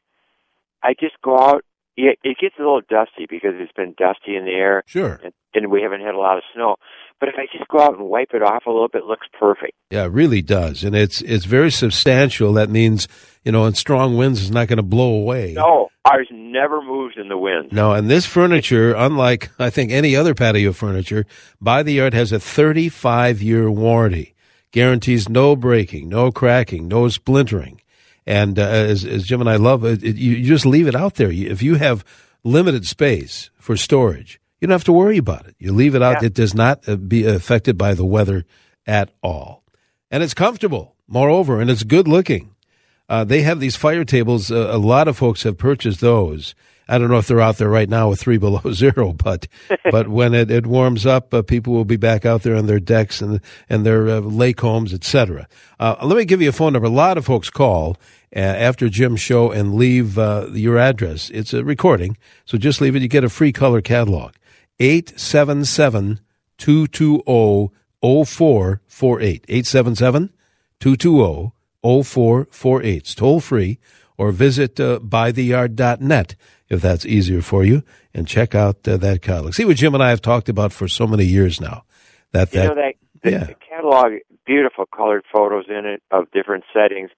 I 0.84 0.94
just 1.00 1.16
go 1.24 1.38
out. 1.38 1.64
It, 1.96 2.18
it 2.24 2.38
gets 2.40 2.56
a 2.58 2.62
little 2.62 2.82
dusty 2.82 3.28
because 3.30 3.54
it's 3.56 3.72
been 3.72 3.94
dusty 3.98 4.36
in 4.36 4.46
the 4.46 4.52
air. 4.52 4.84
Sure. 4.86 5.20
And, 5.24 5.34
and 5.54 5.72
we 5.72 5.82
haven't 5.82 6.02
had 6.02 6.16
a 6.16 6.20
lot 6.20 6.38
of 6.38 6.44
snow. 6.54 6.76
But 7.24 7.30
if 7.30 7.36
I 7.38 7.46
just 7.58 7.70
go 7.70 7.80
out 7.80 7.98
and 7.98 8.10
wipe 8.10 8.34
it 8.34 8.44
off 8.44 8.66
a 8.66 8.70
little 8.70 8.90
bit, 8.90 9.04
it 9.04 9.06
looks 9.06 9.28
perfect. 9.40 9.72
Yeah, 9.90 10.04
it 10.04 10.12
really 10.12 10.42
does. 10.42 10.84
And 10.84 10.94
it's 10.94 11.22
it's 11.22 11.46
very 11.46 11.72
substantial. 11.72 12.52
That 12.52 12.70
means, 12.70 13.08
you 13.46 13.54
know, 13.54 13.64
in 13.64 13.76
strong 13.76 14.18
winds, 14.18 14.42
it's 14.42 14.52
not 14.52 14.68
going 14.68 14.76
to 14.76 14.84
blow 14.84 15.14
away. 15.14 15.54
No, 15.54 15.88
ours 16.04 16.28
never 16.34 16.82
moves 16.82 17.16
in 17.16 17.30
the 17.30 17.38
wind. 17.38 17.72
No, 17.72 17.94
and 17.94 18.10
this 18.10 18.26
furniture, 18.26 18.94
unlike 18.94 19.52
I 19.58 19.70
think 19.70 19.94
any 19.94 20.18
other 20.18 20.36
patio 20.36 20.74
furniture, 20.74 21.26
by 21.62 21.82
the 21.82 21.94
yard 21.94 22.14
has 22.14 22.34
a 22.34 22.42
35 22.42 23.42
year 23.42 23.72
warranty, 23.72 24.36
guarantees 24.72 25.30
no 25.30 25.56
breaking, 25.56 26.10
no 26.10 26.30
cracking, 26.30 26.90
no 26.90 27.08
splintering. 27.08 27.80
And 28.28 28.60
uh, 28.60 28.64
as, 28.64 29.06
as 29.06 29.24
Jim 29.24 29.40
and 29.40 29.50
I 29.50 29.56
love 29.56 29.86
it, 29.86 30.04
it, 30.04 30.18
you 30.18 30.44
just 30.44 30.66
leave 30.66 30.88
it 30.88 30.96
out 30.96 31.14
there. 31.14 31.32
If 31.32 31.64
you 31.64 31.76
have 31.76 32.04
limited 32.44 32.86
space 32.86 33.50
for 33.58 33.78
storage, 33.78 34.42
you 34.64 34.68
don't 34.68 34.76
have 34.76 34.86
to 34.86 34.94
worry 34.94 35.18
about 35.18 35.46
it. 35.46 35.58
You 35.60 35.74
leave 35.74 35.94
it 35.94 36.02
out. 36.02 36.22
Yeah. 36.22 36.28
It 36.28 36.34
does 36.36 36.56
not 36.56 36.88
uh, 36.88 36.96
be 36.96 37.26
affected 37.26 37.78
by 37.78 37.96
the 37.96 38.06
weather 38.06 38.46
at 38.88 39.10
all. 39.22 39.62
And 40.10 40.24
it's 40.24 40.34
comfortable, 40.34 40.96
moreover, 41.06 41.60
and 41.60 41.70
it's 41.70 41.84
good 41.84 42.08
looking. 42.08 42.56
Uh, 43.10 43.26
they 43.26 43.42
have 43.42 43.60
these 43.60 43.76
fire 43.76 44.06
tables. 44.06 44.52
Uh, 44.52 44.70
a 44.72 44.78
lot 44.78 45.10
of 45.10 45.18
folks 45.18 45.44
have 45.44 45.58
purchased 45.58 46.00
those. 46.00 46.56
I 46.88 46.98
don't 46.98 47.10
know 47.10 47.18
if 47.18 47.28
they're 47.28 47.42
out 47.42 47.58
there 47.58 47.68
right 47.68 47.90
now 47.90 48.08
with 48.08 48.22
three 48.22 48.38
below 48.46 48.72
zero, 48.72 49.12
but 49.12 49.50
but 49.92 50.08
when 50.08 50.34
it, 50.34 50.50
it 50.50 50.66
warms 50.66 51.06
up, 51.06 51.34
uh, 51.34 51.42
people 51.42 51.74
will 51.74 51.84
be 51.84 51.98
back 51.98 52.26
out 52.26 52.44
there 52.44 52.56
on 52.56 52.66
their 52.66 52.80
decks 52.80 53.22
and 53.22 53.42
and 53.68 53.86
their 53.86 54.08
uh, 54.08 54.20
lake 54.20 54.62
homes, 54.62 54.94
etc. 54.94 55.46
Uh, 55.78 55.98
let 56.04 56.16
me 56.16 56.24
give 56.24 56.42
you 56.42 56.48
a 56.48 56.54
phone 56.54 56.72
number. 56.72 56.88
A 56.88 56.90
lot 56.90 57.18
of 57.18 57.26
folks 57.26 57.50
call 57.50 57.98
uh, 58.34 58.40
after 58.40 58.88
Jim's 58.88 59.20
show 59.20 59.52
and 59.52 59.76
leave 59.76 60.18
uh, 60.18 60.48
your 60.54 60.78
address. 60.78 61.30
It's 61.32 61.54
a 61.54 61.66
recording, 61.66 62.16
so 62.46 62.58
just 62.58 62.80
leave 62.80 62.96
it. 62.96 63.02
You 63.02 63.10
get 63.10 63.26
a 63.26 63.30
free 63.30 63.52
color 63.52 63.82
catalog. 63.82 64.32
877 64.80 66.20
220 66.58 67.72
0448. 68.02 69.46
877 69.48 70.34
220 70.80 71.52
0448. 71.82 72.98
It's 72.98 73.16
toll 73.16 73.40
free 73.40 73.80
or 74.18 74.32
visit 74.32 74.80
uh, 74.80 75.00
bytheyard.net 75.00 76.36
if 76.70 76.82
that's 76.82 77.06
easier 77.06 77.42
for 77.42 77.64
you 77.64 77.84
and 78.14 78.28
check 78.28 78.56
out 78.56 78.88
uh, 78.88 78.98
that 78.98 79.22
catalog. 79.22 79.54
See 79.54 79.66
what 79.66 79.78
Jim 79.78 79.94
and 79.94 80.04
I 80.04 80.10
have 80.10 80.22
talked 80.22 80.50
about 80.50 80.72
for 80.72 80.88
so 80.88 81.08
many 81.08 81.26
years 81.26 81.60
now. 81.60 81.84
That, 82.32 82.54
You 82.54 82.62
that, 82.62 82.68
know 82.68 82.76
that 82.76 82.94
the, 83.24 83.32
yeah. 83.32 83.44
the 83.46 83.56
catalog, 83.56 84.14
beautiful 84.46 84.86
colored 84.86 85.24
photos 85.32 85.66
in 85.70 85.86
it 85.86 86.02
of 86.12 86.32
different 86.32 86.64
settings, 86.74 87.10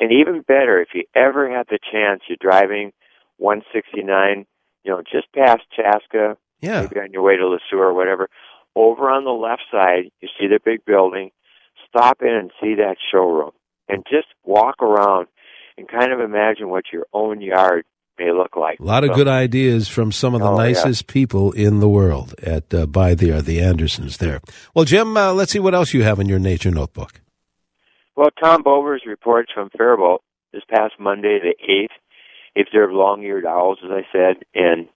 and 0.00 0.12
even 0.12 0.42
better 0.42 0.80
if 0.80 0.88
you 0.94 1.04
ever 1.14 1.50
have 1.50 1.66
the 1.66 1.78
chance, 1.92 2.22
you're 2.28 2.38
driving 2.40 2.92
169, 3.38 4.46
you 4.84 4.90
know, 4.90 5.02
just 5.02 5.32
past 5.32 5.62
Chaska, 5.74 6.36
yeah. 6.60 6.82
maybe 6.82 7.00
on 7.00 7.12
your 7.12 7.22
way 7.22 7.36
to 7.36 7.42
LeSueur 7.42 7.78
or 7.80 7.94
whatever. 7.94 8.28
Over 8.76 9.10
on 9.10 9.24
the 9.24 9.30
left 9.30 9.62
side, 9.72 10.10
you 10.20 10.28
see 10.38 10.46
the 10.46 10.60
big 10.64 10.84
building. 10.84 11.30
Stop 11.88 12.18
in 12.22 12.28
and 12.28 12.50
see 12.60 12.74
that 12.76 12.96
showroom, 13.12 13.52
and 13.88 14.04
just 14.10 14.26
walk 14.44 14.82
around 14.82 15.26
and 15.76 15.88
kind 15.88 16.12
of 16.12 16.20
imagine 16.20 16.68
what 16.68 16.84
your 16.92 17.06
own 17.12 17.40
yard 17.40 17.84
may 18.18 18.32
look 18.32 18.56
like. 18.56 18.78
A 18.80 18.82
lot 18.82 19.04
of 19.04 19.10
So- 19.10 19.14
good 19.16 19.28
ideas 19.28 19.88
from 19.88 20.10
some 20.12 20.34
of 20.34 20.40
the 20.40 20.48
Oh, 20.50 20.58
yeah. 20.58 20.66
nicest 20.66 21.06
people 21.06 21.52
in 21.52 21.80
the 21.80 21.88
world 21.88 22.34
at 22.42 22.72
uh, 22.74 22.84
By 22.86 23.14
the 23.14 23.40
the 23.40 23.60
Andersons 23.60 24.18
there. 24.18 24.40
Well, 24.74 24.84
Jim, 24.84 25.16
uh, 25.16 25.32
let's 25.32 25.52
see 25.52 25.60
what 25.60 25.74
else 25.74 25.94
you 25.94 26.02
have 26.02 26.18
in 26.20 26.28
your 26.28 26.40
nature 26.40 26.70
notebook. 26.70 27.20
Well, 28.16 28.30
Tom 28.42 28.62
Bovers 28.62 29.02
reports 29.06 29.52
from 29.54 29.70
Faribault 29.76 30.22
this 30.52 30.64
past 30.68 30.94
Monday, 30.98 31.38
the 31.40 31.54
8th. 31.64 31.94
He 32.54 32.62
observed 32.62 32.92
long-eared 32.92 33.46
owls, 33.46 33.78
as 33.84 33.90
I 33.92 34.02
said, 34.10 34.42
and 34.54 34.88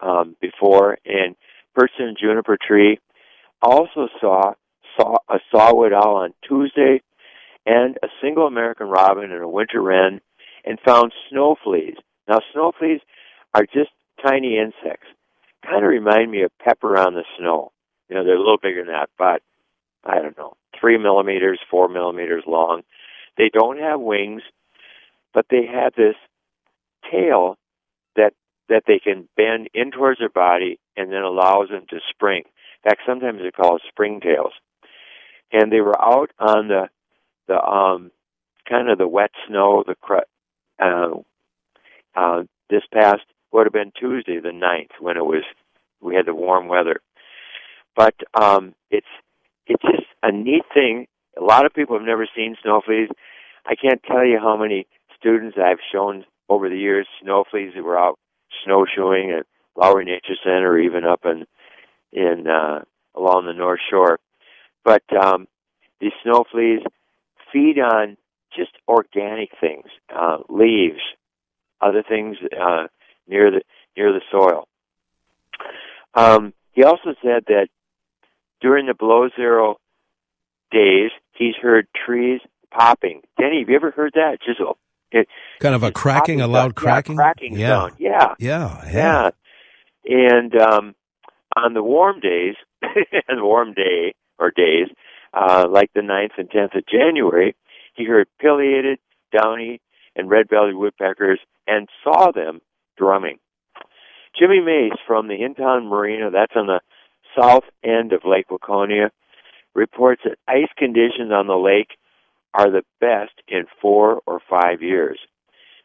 um, 0.00 0.36
before, 0.40 0.98
and 1.04 1.36
perched 1.74 1.98
in 1.98 2.14
juniper 2.20 2.56
tree. 2.60 2.98
Also 3.62 4.08
saw 4.20 4.54
saw 4.96 5.16
a 5.28 5.38
saw-whet 5.50 5.92
owl 5.92 6.16
on 6.16 6.34
Tuesday, 6.46 7.02
and 7.66 7.96
a 8.02 8.08
single 8.22 8.46
American 8.46 8.86
robin 8.86 9.32
and 9.32 9.42
a 9.42 9.48
winter 9.48 9.82
wren, 9.82 10.20
and 10.64 10.78
found 10.86 11.12
snow 11.30 11.56
fleas. 11.64 11.96
Now, 12.28 12.38
snow 12.52 12.72
fleas 12.78 13.00
are 13.54 13.64
just 13.64 13.90
tiny 14.24 14.58
insects. 14.58 15.06
Kind 15.64 15.84
of 15.84 15.90
remind 15.90 16.30
me 16.30 16.42
of 16.42 16.50
pepper 16.58 16.98
on 16.98 17.14
the 17.14 17.24
snow. 17.38 17.72
You 18.08 18.16
know, 18.16 18.24
they're 18.24 18.36
a 18.36 18.38
little 18.38 18.58
bigger 18.62 18.84
than 18.84 18.94
that, 18.94 19.10
but 19.18 19.42
I 20.04 20.20
don't 20.20 20.36
know, 20.36 20.54
three 20.78 20.98
millimeters, 20.98 21.58
four 21.70 21.88
millimeters 21.88 22.44
long. 22.46 22.82
They 23.36 23.50
don't 23.52 23.78
have 23.78 24.00
wings, 24.00 24.42
but 25.32 25.46
they 25.50 25.66
have 25.66 25.94
this 25.94 26.14
tail 27.10 27.56
that 28.68 28.84
they 28.86 28.98
can 28.98 29.28
bend 29.36 29.68
in 29.74 29.90
towards 29.90 30.18
their 30.18 30.28
body 30.28 30.78
and 30.96 31.12
then 31.12 31.22
allows 31.22 31.68
them 31.68 31.84
to 31.90 31.98
spring. 32.10 32.42
In 32.46 32.90
fact, 32.90 33.02
sometimes 33.06 33.40
they're 33.40 33.50
called 33.50 33.82
springtails. 33.98 34.52
And 35.52 35.70
they 35.70 35.80
were 35.80 36.00
out 36.00 36.30
on 36.38 36.68
the 36.68 36.88
the 37.46 37.62
um 37.62 38.10
kind 38.68 38.90
of 38.90 38.98
the 38.98 39.08
wet 39.08 39.30
snow, 39.46 39.84
the 39.86 39.94
cr- 40.00 40.26
uh, 40.82 41.10
uh, 42.14 42.42
this 42.70 42.82
past 42.92 43.22
would 43.52 43.66
have 43.66 43.72
been 43.72 43.92
Tuesday 43.98 44.40
the 44.40 44.52
ninth 44.52 44.90
when 45.00 45.16
it 45.16 45.24
was 45.24 45.44
we 46.00 46.14
had 46.14 46.26
the 46.26 46.34
warm 46.34 46.68
weather. 46.68 47.00
But 47.94 48.14
um, 48.40 48.74
it's 48.90 49.06
it's 49.66 49.82
just 49.82 50.06
a 50.22 50.32
neat 50.32 50.64
thing. 50.72 51.06
A 51.38 51.42
lot 51.42 51.66
of 51.66 51.74
people 51.74 51.96
have 51.96 52.06
never 52.06 52.26
seen 52.34 52.56
snow 52.62 52.80
fleas. 52.84 53.08
I 53.66 53.74
can't 53.74 54.02
tell 54.02 54.24
you 54.24 54.38
how 54.38 54.56
many 54.56 54.86
students 55.18 55.56
I've 55.58 55.78
shown 55.92 56.24
over 56.48 56.68
the 56.68 56.76
years 56.78 57.06
snow 57.22 57.44
fleas 57.50 57.72
that 57.74 57.84
were 57.84 57.98
out 57.98 58.18
snowshoeing 58.64 59.30
at 59.30 59.46
Lowry 59.76 60.04
Nature 60.04 60.36
Center, 60.42 60.72
or 60.72 60.78
even 60.78 61.04
up 61.04 61.24
in 61.24 61.46
in 62.12 62.46
uh, 62.46 62.82
along 63.14 63.46
the 63.46 63.52
North 63.52 63.80
Shore. 63.90 64.18
But 64.84 65.02
um, 65.20 65.46
these 66.00 66.12
snow 66.22 66.44
fleas 66.50 66.80
feed 67.52 67.78
on 67.78 68.16
just 68.56 68.72
organic 68.86 69.50
things, 69.60 69.86
uh, 70.14 70.38
leaves, 70.48 71.00
other 71.80 72.02
things 72.06 72.36
uh, 72.52 72.86
near 73.26 73.50
the 73.50 73.62
near 73.96 74.12
the 74.12 74.20
soil. 74.30 74.68
Um, 76.14 76.52
he 76.72 76.84
also 76.84 77.14
said 77.22 77.44
that 77.48 77.68
during 78.60 78.86
the 78.86 78.94
below 78.94 79.28
zero 79.36 79.76
days, 80.70 81.10
he's 81.32 81.54
heard 81.60 81.86
trees 82.06 82.40
popping. 82.70 83.22
Denny, 83.38 83.60
have 83.60 83.68
you 83.68 83.76
ever 83.76 83.90
heard 83.90 84.12
that? 84.14 84.38
Just 84.44 84.60
it, 85.14 85.28
kind 85.60 85.74
of 85.74 85.82
a 85.82 85.92
cracking, 85.92 86.40
a 86.40 86.46
loud 86.46 86.74
cracking, 86.74 87.16
yeah, 87.16 87.22
cracking 87.22 87.56
yeah. 87.56 87.68
sound. 87.68 87.92
Yeah, 87.98 88.34
yeah, 88.38 88.84
yeah. 88.84 88.90
yeah. 88.92 89.30
And 90.06 90.54
um, 90.56 90.94
on 91.56 91.74
the 91.74 91.82
warm 91.82 92.20
days, 92.20 92.56
and 93.28 93.42
warm 93.42 93.72
day 93.74 94.14
or 94.38 94.50
days, 94.50 94.88
uh, 95.32 95.66
like 95.70 95.90
the 95.94 96.00
9th 96.00 96.38
and 96.38 96.50
10th 96.50 96.76
of 96.76 96.84
January, 96.86 97.54
he 97.94 98.04
heard 98.04 98.28
pileated, 98.40 98.98
downy, 99.32 99.80
and 100.16 100.30
red-bellied 100.30 100.76
woodpeckers 100.76 101.40
and 101.66 101.88
saw 102.02 102.30
them 102.30 102.60
drumming. 102.96 103.38
Jimmy 104.38 104.60
Mace 104.60 104.98
from 105.06 105.28
the 105.28 105.42
Intown 105.42 105.88
Marina, 105.88 106.30
that's 106.30 106.54
on 106.56 106.66
the 106.66 106.80
south 107.38 107.64
end 107.84 108.12
of 108.12 108.22
Lake 108.24 108.48
Waconia, 108.48 109.10
reports 109.74 110.22
that 110.24 110.38
ice 110.46 110.70
conditions 110.76 111.32
on 111.32 111.46
the 111.46 111.54
lake 111.54 111.96
are 112.54 112.70
the 112.70 112.84
best 113.00 113.32
in 113.48 113.64
four 113.82 114.20
or 114.26 114.40
five 114.48 114.80
years. 114.80 115.18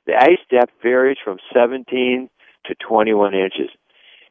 The 0.06 0.16
ice 0.16 0.40
depth 0.50 0.72
varies 0.82 1.18
from 1.24 1.40
17 1.54 2.30
to 2.66 2.76
21 2.88 3.34
inches. 3.34 3.70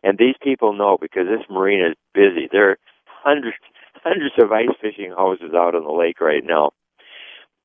And 0.02 0.16
these 0.16 0.36
people 0.42 0.72
know 0.72 0.96
because 1.00 1.26
this 1.26 1.44
marina 1.50 1.90
is 1.90 1.96
busy. 2.14 2.48
There 2.50 2.70
are 2.70 2.78
hundreds, 3.06 3.56
hundreds 4.02 4.34
of 4.40 4.52
ice 4.52 4.74
fishing 4.80 5.12
houses 5.16 5.52
out 5.54 5.74
on 5.74 5.84
the 5.84 5.90
lake 5.90 6.20
right 6.20 6.44
now. 6.44 6.70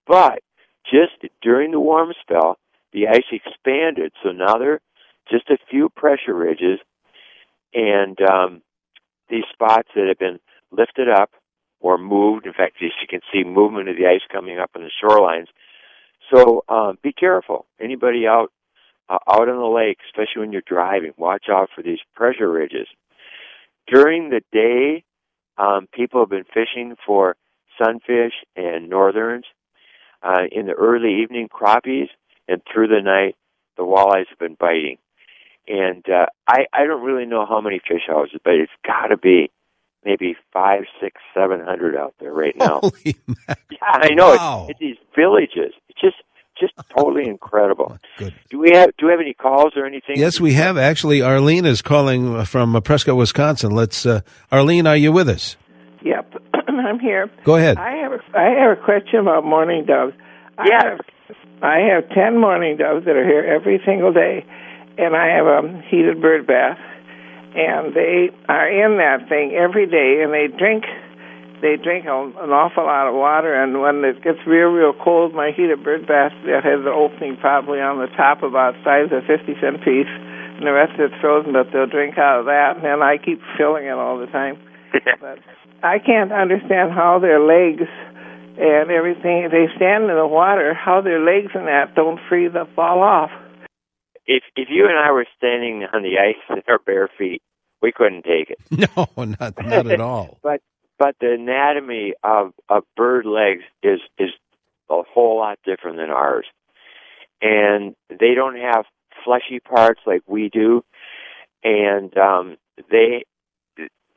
But 0.07 0.41
just 0.85 1.31
during 1.41 1.71
the 1.71 1.79
warm 1.79 2.13
spell, 2.21 2.57
the 2.91 3.07
ice 3.07 3.25
expanded. 3.31 4.11
So 4.23 4.31
now 4.31 4.57
there 4.57 4.73
are 4.73 4.81
just 5.29 5.49
a 5.49 5.57
few 5.69 5.89
pressure 5.89 6.33
ridges 6.33 6.79
and 7.73 8.17
um, 8.21 8.61
these 9.29 9.43
spots 9.51 9.89
that 9.95 10.07
have 10.07 10.19
been 10.19 10.39
lifted 10.71 11.09
up 11.09 11.31
or 11.83 11.97
moved. 11.97 12.47
In 12.47 12.53
fact, 12.53 12.77
as 12.81 12.91
you 13.01 13.07
can 13.07 13.19
see, 13.31 13.43
movement 13.43 13.89
of 13.89 13.97
the 13.97 14.07
ice 14.07 14.21
coming 14.31 14.57
up 14.57 14.71
on 14.75 14.81
the 14.81 14.89
shorelines. 15.03 15.47
So 16.33 16.63
uh, 16.67 16.93
be 17.03 17.13
careful. 17.13 17.67
Anybody 17.79 18.25
out 18.25 18.51
uh, 19.09 19.19
out 19.29 19.49
on 19.49 19.57
the 19.57 19.65
lake, 19.65 19.97
especially 20.07 20.39
when 20.39 20.53
you're 20.53 20.63
driving, 20.65 21.11
watch 21.17 21.45
out 21.51 21.69
for 21.75 21.83
these 21.83 21.99
pressure 22.15 22.49
ridges. 22.49 22.87
During 23.85 24.29
the 24.29 24.41
day, 24.53 25.03
um, 25.57 25.87
people 25.93 26.21
have 26.21 26.29
been 26.29 26.45
fishing 26.45 26.95
for 27.05 27.35
sunfish 27.77 28.33
and 28.55 28.89
northerns. 28.89 29.45
Uh, 30.23 30.43
in 30.49 30.67
the 30.67 30.71
early 30.71 31.21
evening, 31.21 31.49
crappies, 31.49 32.07
and 32.47 32.61
through 32.71 32.87
the 32.87 33.01
night, 33.03 33.35
the 33.75 33.83
walleyes 33.83 34.29
have 34.29 34.39
been 34.39 34.55
biting. 34.57 34.97
And 35.67 36.05
uh, 36.09 36.27
I 36.47 36.65
I 36.73 36.85
don't 36.85 37.03
really 37.03 37.25
know 37.25 37.45
how 37.45 37.59
many 37.59 37.81
fish 37.85 38.03
houses, 38.07 38.39
but 38.41 38.53
it's 38.53 38.71
got 38.87 39.07
to 39.07 39.17
be 39.17 39.51
maybe 40.05 40.35
five, 40.51 40.83
six, 41.01 41.21
seven 41.33 41.59
hundred 41.59 41.95
out 41.95 42.13
there 42.19 42.33
right 42.33 42.55
now. 42.55 42.79
Holy 42.83 43.15
yeah, 43.47 43.55
I 43.81 44.09
know. 44.09 44.35
Wow. 44.35 44.67
It's, 44.69 44.71
it's 44.71 44.79
these 44.79 45.07
villages. 45.15 45.73
It's 45.89 45.99
just 45.99 46.17
just 46.59 46.73
totally 46.97 47.27
incredible. 47.27 47.97
Good. 48.17 48.33
Do 48.49 48.59
we 48.59 48.71
have 48.73 48.95
do 48.97 49.07
we 49.07 49.11
have 49.11 49.21
any 49.21 49.33
calls 49.33 49.73
or 49.75 49.85
anything? 49.85 50.17
Yes, 50.17 50.39
we 50.39 50.53
have. 50.53 50.77
Actually, 50.77 51.21
Arlene 51.21 51.65
is 51.65 51.81
calling 51.81 52.43
from 52.45 52.75
uh, 52.75 52.81
Prescott, 52.81 53.15
Wisconsin. 53.15 53.71
Let's. 53.71 54.05
Uh, 54.05 54.21
Arlene, 54.51 54.87
are 54.87 54.97
you 54.97 55.11
with 55.11 55.29
us? 55.29 55.57
Yep, 56.03 56.33
I'm 56.67 56.99
here. 56.99 57.29
Go 57.43 57.55
ahead. 57.55 57.77
I 57.77 57.95
have 57.97 58.11
a, 58.11 58.19
I 58.37 58.49
have 58.61 58.77
a 58.77 58.81
question 58.81 59.19
about 59.19 59.45
mourning 59.45 59.85
doves. 59.85 60.13
I 60.57 60.67
have 60.81 60.99
I 61.61 61.79
have 61.93 62.09
ten 62.09 62.39
mourning 62.39 62.77
doves 62.77 63.05
that 63.05 63.15
are 63.15 63.25
here 63.25 63.43
every 63.43 63.81
single 63.85 64.11
day, 64.11 64.45
and 64.97 65.15
I 65.15 65.27
have 65.27 65.45
a 65.45 65.81
heated 65.89 66.21
bird 66.21 66.45
bath, 66.45 66.77
and 67.55 67.93
they 67.93 68.29
are 68.49 68.67
in 68.67 68.97
that 68.97 69.29
thing 69.29 69.53
every 69.53 69.85
day, 69.85 70.21
and 70.21 70.33
they 70.33 70.47
drink 70.49 70.85
they 71.63 71.79
drink 71.79 72.03
a, 72.03 72.11
an 72.43 72.51
awful 72.51 72.83
lot 72.83 73.07
of 73.07 73.15
water, 73.15 73.55
and 73.55 73.79
when 73.79 74.03
it 74.03 74.19
gets 74.19 74.43
real 74.45 74.67
real 74.73 74.91
cold, 74.91 75.33
my 75.33 75.55
heated 75.55 75.83
bird 75.83 76.03
bath 76.05 76.35
that 76.43 76.65
has 76.67 76.83
the 76.83 76.91
opening 76.91 77.37
probably 77.39 77.79
on 77.79 78.03
the 78.03 78.11
top 78.17 78.43
about 78.43 78.75
size 78.83 79.07
of 79.15 79.23
fifty 79.23 79.55
cent 79.63 79.79
piece, 79.79 80.11
and 80.59 80.67
the 80.67 80.75
rest 80.75 80.99
of 80.99 81.11
it's 81.11 81.17
frozen, 81.21 81.53
but 81.53 81.71
they'll 81.71 81.87
drink 81.87 82.17
out 82.17 82.43
of 82.43 82.45
that, 82.51 82.75
and 82.75 82.83
then 82.83 83.01
I 83.01 83.15
keep 83.15 83.39
filling 83.55 83.87
it 83.87 83.95
all 83.95 84.19
the 84.19 84.27
time. 84.27 84.59
but 85.23 85.39
I 85.81 85.99
can't 85.99 86.31
understand 86.31 86.91
how 86.91 87.19
their 87.19 87.39
legs 87.39 87.87
and 88.57 88.91
everything 88.91 89.49
they 89.49 89.65
stand 89.75 90.05
in 90.05 90.15
the 90.15 90.27
water, 90.27 90.73
how 90.73 91.01
their 91.01 91.19
legs 91.19 91.51
and 91.55 91.67
that 91.67 91.95
don't 91.95 92.19
freeze 92.29 92.53
up 92.55 92.69
fall 92.75 93.01
off. 93.01 93.31
If 94.25 94.43
if 94.55 94.67
you 94.69 94.87
and 94.87 94.97
I 94.97 95.11
were 95.11 95.25
standing 95.37 95.83
on 95.91 96.03
the 96.03 96.17
ice 96.19 96.35
in 96.49 96.61
our 96.67 96.79
bare 96.79 97.09
feet, 97.17 97.41
we 97.81 97.91
couldn't 97.91 98.23
take 98.23 98.49
it. 98.49 98.59
No, 98.95 99.07
not 99.17 99.65
not 99.65 99.87
at 99.87 100.01
all. 100.01 100.39
But 100.43 100.61
but 100.99 101.15
the 101.19 101.33
anatomy 101.33 102.13
of 102.23 102.53
of 102.69 102.83
bird 102.95 103.25
legs 103.25 103.63
is 103.81 103.99
is 104.17 104.29
a 104.89 105.01
whole 105.03 105.37
lot 105.37 105.59
different 105.65 105.97
than 105.97 106.09
ours, 106.09 106.45
and 107.41 107.95
they 108.09 108.33
don't 108.35 108.57
have 108.57 108.85
fleshy 109.23 109.59
parts 109.59 110.01
like 110.05 110.21
we 110.27 110.49
do, 110.49 110.83
and 111.63 112.15
um, 112.17 112.57
they 112.89 113.25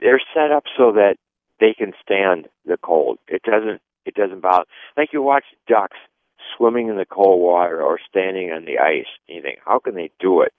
they're 0.00 0.20
set 0.34 0.52
up 0.52 0.64
so 0.76 0.92
that 0.92 1.16
they 1.60 1.74
can 1.76 1.92
stand 2.02 2.48
the 2.64 2.76
cold. 2.82 3.18
It 3.28 3.42
doesn't 3.42 3.80
it 4.04 4.14
doesn't 4.14 4.40
bother. 4.40 4.64
Like 4.96 5.12
you 5.12 5.22
watch 5.22 5.44
ducks 5.66 5.98
swimming 6.56 6.88
in 6.88 6.96
the 6.96 7.06
cold 7.06 7.40
water 7.40 7.82
or 7.82 7.98
standing 8.08 8.50
on 8.50 8.64
the 8.64 8.78
ice, 8.78 9.06
and 9.28 9.36
you 9.36 9.42
think, 9.42 9.58
how 9.64 9.78
can 9.78 9.94
they 9.94 10.10
do 10.20 10.42
it? 10.42 10.52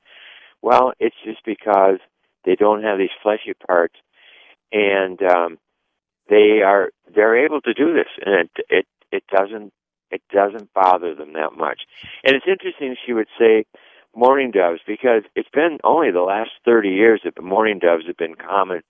Well, 0.61 0.93
it's 0.99 1.15
just 1.23 1.45
because 1.45 1.99
they 2.45 2.55
don't 2.55 2.83
have 2.83 2.97
these 2.97 3.09
fleshy 3.21 3.53
parts, 3.53 3.95
and 4.71 5.21
um, 5.21 5.59
they 6.29 6.61
are 6.65 6.91
they're 7.13 7.45
able 7.45 7.61
to 7.61 7.73
do 7.73 7.93
this, 7.93 8.07
and 8.25 8.35
it 8.35 8.65
it 8.69 8.85
it 9.11 9.23
doesn't 9.27 9.73
it 10.11 10.21
doesn't 10.33 10.73
bother 10.73 11.13
them 11.15 11.33
that 11.33 11.53
much. 11.57 11.81
And 12.23 12.35
it's 12.35 12.45
interesting 12.47 12.95
she 13.05 13.13
would 13.13 13.27
say 13.37 13.65
mourning 14.15 14.51
doves 14.51 14.79
because 14.87 15.23
it's 15.35 15.49
been 15.53 15.77
only 15.83 16.11
the 16.11 16.21
last 16.21 16.51
30 16.65 16.89
years 16.89 17.21
that 17.23 17.35
the 17.35 17.41
mourning 17.41 17.79
doves 17.79 18.05
have 18.07 18.17
been 18.17 18.35
common 18.35 18.81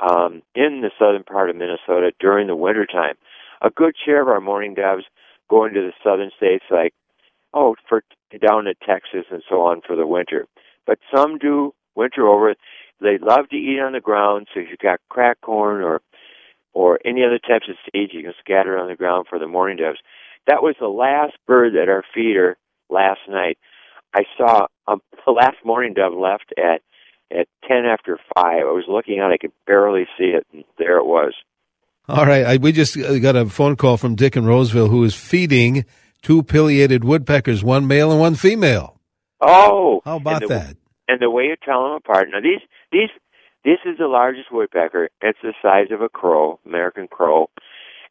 um, 0.00 0.42
in 0.54 0.80
the 0.80 0.90
southern 0.98 1.24
part 1.24 1.50
of 1.50 1.56
Minnesota 1.56 2.12
during 2.20 2.46
the 2.46 2.56
wintertime. 2.56 3.14
A 3.60 3.70
good 3.70 3.94
share 4.04 4.22
of 4.22 4.28
our 4.28 4.40
mourning 4.40 4.74
doves 4.74 5.04
go 5.48 5.68
to 5.68 5.74
the 5.74 5.92
southern 6.04 6.30
states 6.36 6.64
like, 6.70 6.94
oh, 7.54 7.74
for 7.88 8.02
down 8.40 8.64
to 8.64 8.74
Texas 8.74 9.24
and 9.30 9.42
so 9.48 9.62
on 9.62 9.80
for 9.86 9.96
the 9.96 10.06
winter. 10.06 10.46
But 10.86 10.98
some 11.14 11.38
do 11.38 11.74
winter 11.94 12.26
over. 12.26 12.54
They 13.00 13.18
love 13.18 13.48
to 13.50 13.56
eat 13.56 13.80
on 13.80 13.92
the 13.92 14.00
ground, 14.00 14.48
so 14.52 14.60
if 14.60 14.68
you've 14.70 14.78
got 14.78 15.00
crack 15.08 15.40
corn 15.40 15.82
or 15.82 16.00
or 16.74 17.00
any 17.04 17.24
other 17.24 17.38
types 17.38 17.68
of 17.68 17.76
seeds, 17.84 18.12
you 18.12 18.22
can 18.22 18.34
scatter 18.38 18.78
on 18.78 18.88
the 18.88 18.94
ground 18.94 19.26
for 19.28 19.38
the 19.38 19.48
mourning 19.48 19.78
doves. 19.78 19.98
That 20.46 20.62
was 20.62 20.76
the 20.78 20.86
last 20.86 21.36
bird 21.46 21.74
at 21.76 21.88
our 21.88 22.04
feeder 22.14 22.56
last 22.88 23.20
night. 23.28 23.58
I 24.14 24.22
saw 24.36 24.66
um, 24.86 25.00
the 25.26 25.32
last 25.32 25.56
mourning 25.64 25.94
dove 25.94 26.14
left 26.14 26.52
at 26.56 26.82
at 27.30 27.46
ten 27.66 27.84
after 27.84 28.18
five. 28.34 28.62
I 28.62 28.72
was 28.72 28.84
looking 28.88 29.20
out; 29.20 29.32
I 29.32 29.38
could 29.38 29.52
barely 29.66 30.06
see 30.16 30.34
it, 30.36 30.46
and 30.52 30.64
there 30.78 30.98
it 30.98 31.06
was. 31.06 31.34
All 32.08 32.24
right. 32.24 32.44
I, 32.44 32.56
we 32.56 32.72
just 32.72 32.96
uh, 32.96 33.18
got 33.18 33.36
a 33.36 33.46
phone 33.46 33.76
call 33.76 33.96
from 33.96 34.14
Dick 34.14 34.36
in 34.36 34.46
Roseville 34.46 34.88
who 34.88 35.04
is 35.04 35.14
feeding 35.14 35.84
two 36.22 36.42
pileated 36.42 37.04
woodpeckers, 37.04 37.62
one 37.62 37.86
male 37.86 38.10
and 38.10 38.20
one 38.20 38.34
female. 38.34 38.98
Oh, 39.40 40.00
How 40.04 40.16
about 40.16 40.42
and 40.42 40.50
the, 40.50 40.54
that? 40.54 40.76
And 41.06 41.20
the 41.20 41.30
way 41.30 41.44
you 41.44 41.56
tell 41.64 41.84
them 41.84 41.92
apart. 41.92 42.28
Now 42.32 42.40
these 42.40 42.60
these 42.90 43.10
this 43.64 43.78
is 43.84 43.98
the 43.98 44.06
largest 44.06 44.50
woodpecker. 44.50 45.10
It's 45.20 45.38
the 45.42 45.52
size 45.60 45.88
of 45.90 46.00
a 46.00 46.08
crow, 46.08 46.58
American 46.64 47.08
crow, 47.08 47.50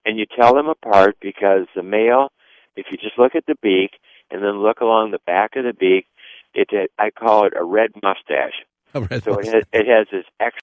and 0.06 0.18
you 0.18 0.26
tell 0.26 0.54
them 0.54 0.68
apart 0.68 1.18
because 1.22 1.68
the 1.76 1.84
male, 1.84 2.30
if 2.76 2.88
you 2.92 2.98
just 2.98 3.18
look 3.18 3.36
at 3.36 3.46
the 3.46 3.56
beak 3.62 3.92
and 4.30 4.44
then 4.44 4.62
look 4.62 4.82
along 4.82 5.12
the 5.12 5.20
back 5.26 5.56
of 5.56 5.64
the 5.64 5.74
beak, 5.74 6.06
it 6.54 6.70
I 6.98 7.10
call 7.10 7.46
it 7.46 7.54
a 7.60 7.64
red 7.64 7.92
mustache. 8.04 8.54
A 8.94 9.02
red 9.02 9.24
So 9.24 9.38
it 9.40 9.46
has, 9.48 9.64
it 9.74 9.88
has 9.88 10.08
this 10.12 10.26
X 10.40 10.58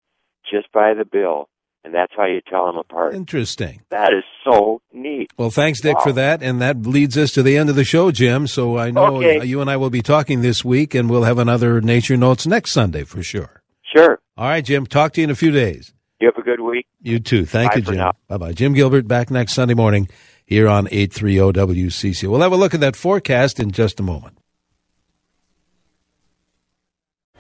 just 0.50 0.70
by 0.72 0.94
the 0.94 1.04
bill, 1.04 1.48
and 1.84 1.92
that's 1.94 2.12
how 2.16 2.24
you 2.26 2.40
tell 2.48 2.66
them 2.66 2.76
apart. 2.76 3.14
Interesting. 3.14 3.82
That 3.90 4.12
is 4.12 4.24
so 4.42 4.80
neat. 4.92 5.30
Well, 5.36 5.50
thanks, 5.50 5.80
Dick, 5.80 5.96
for 6.02 6.12
that. 6.12 6.42
And 6.42 6.60
that 6.62 6.82
leads 6.86 7.16
us 7.18 7.32
to 7.32 7.42
the 7.42 7.56
end 7.56 7.68
of 7.70 7.76
the 7.76 7.84
show, 7.84 8.10
Jim. 8.10 8.46
So 8.46 8.78
I 8.78 8.90
know 8.90 9.16
Okay. 9.16 9.44
you 9.44 9.60
and 9.60 9.70
I 9.70 9.76
will 9.76 9.90
be 9.90 10.02
talking 10.02 10.40
this 10.42 10.64
week, 10.64 10.94
and 10.94 11.08
we'll 11.10 11.24
have 11.24 11.38
another 11.38 11.80
Nature 11.80 12.16
Notes 12.16 12.46
next 12.46 12.72
Sunday 12.72 13.04
for 13.04 13.22
sure. 13.22 13.62
Sure. 13.94 14.18
All 14.36 14.46
right, 14.48 14.64
Jim. 14.64 14.86
Talk 14.86 15.12
to 15.12 15.20
you 15.20 15.24
in 15.26 15.30
a 15.30 15.34
few 15.36 15.50
days. 15.50 15.92
You 16.20 16.28
have 16.34 16.42
a 16.42 16.44
good 16.44 16.60
week. 16.60 16.86
You 17.02 17.18
too. 17.20 17.44
Thank 17.44 17.72
Bye 17.72 17.76
you, 17.78 17.82
Jim. 17.82 18.12
Bye 18.28 18.36
bye. 18.38 18.52
Jim 18.52 18.72
Gilbert 18.72 19.06
back 19.06 19.30
next 19.30 19.52
Sunday 19.52 19.74
morning 19.74 20.08
here 20.46 20.68
on 20.68 20.88
830 20.90 21.52
WCC. 21.52 22.26
We'll 22.28 22.40
have 22.40 22.52
a 22.52 22.56
look 22.56 22.74
at 22.74 22.80
that 22.80 22.96
forecast 22.96 23.60
in 23.60 23.70
just 23.70 24.00
a 24.00 24.02
moment. 24.02 24.38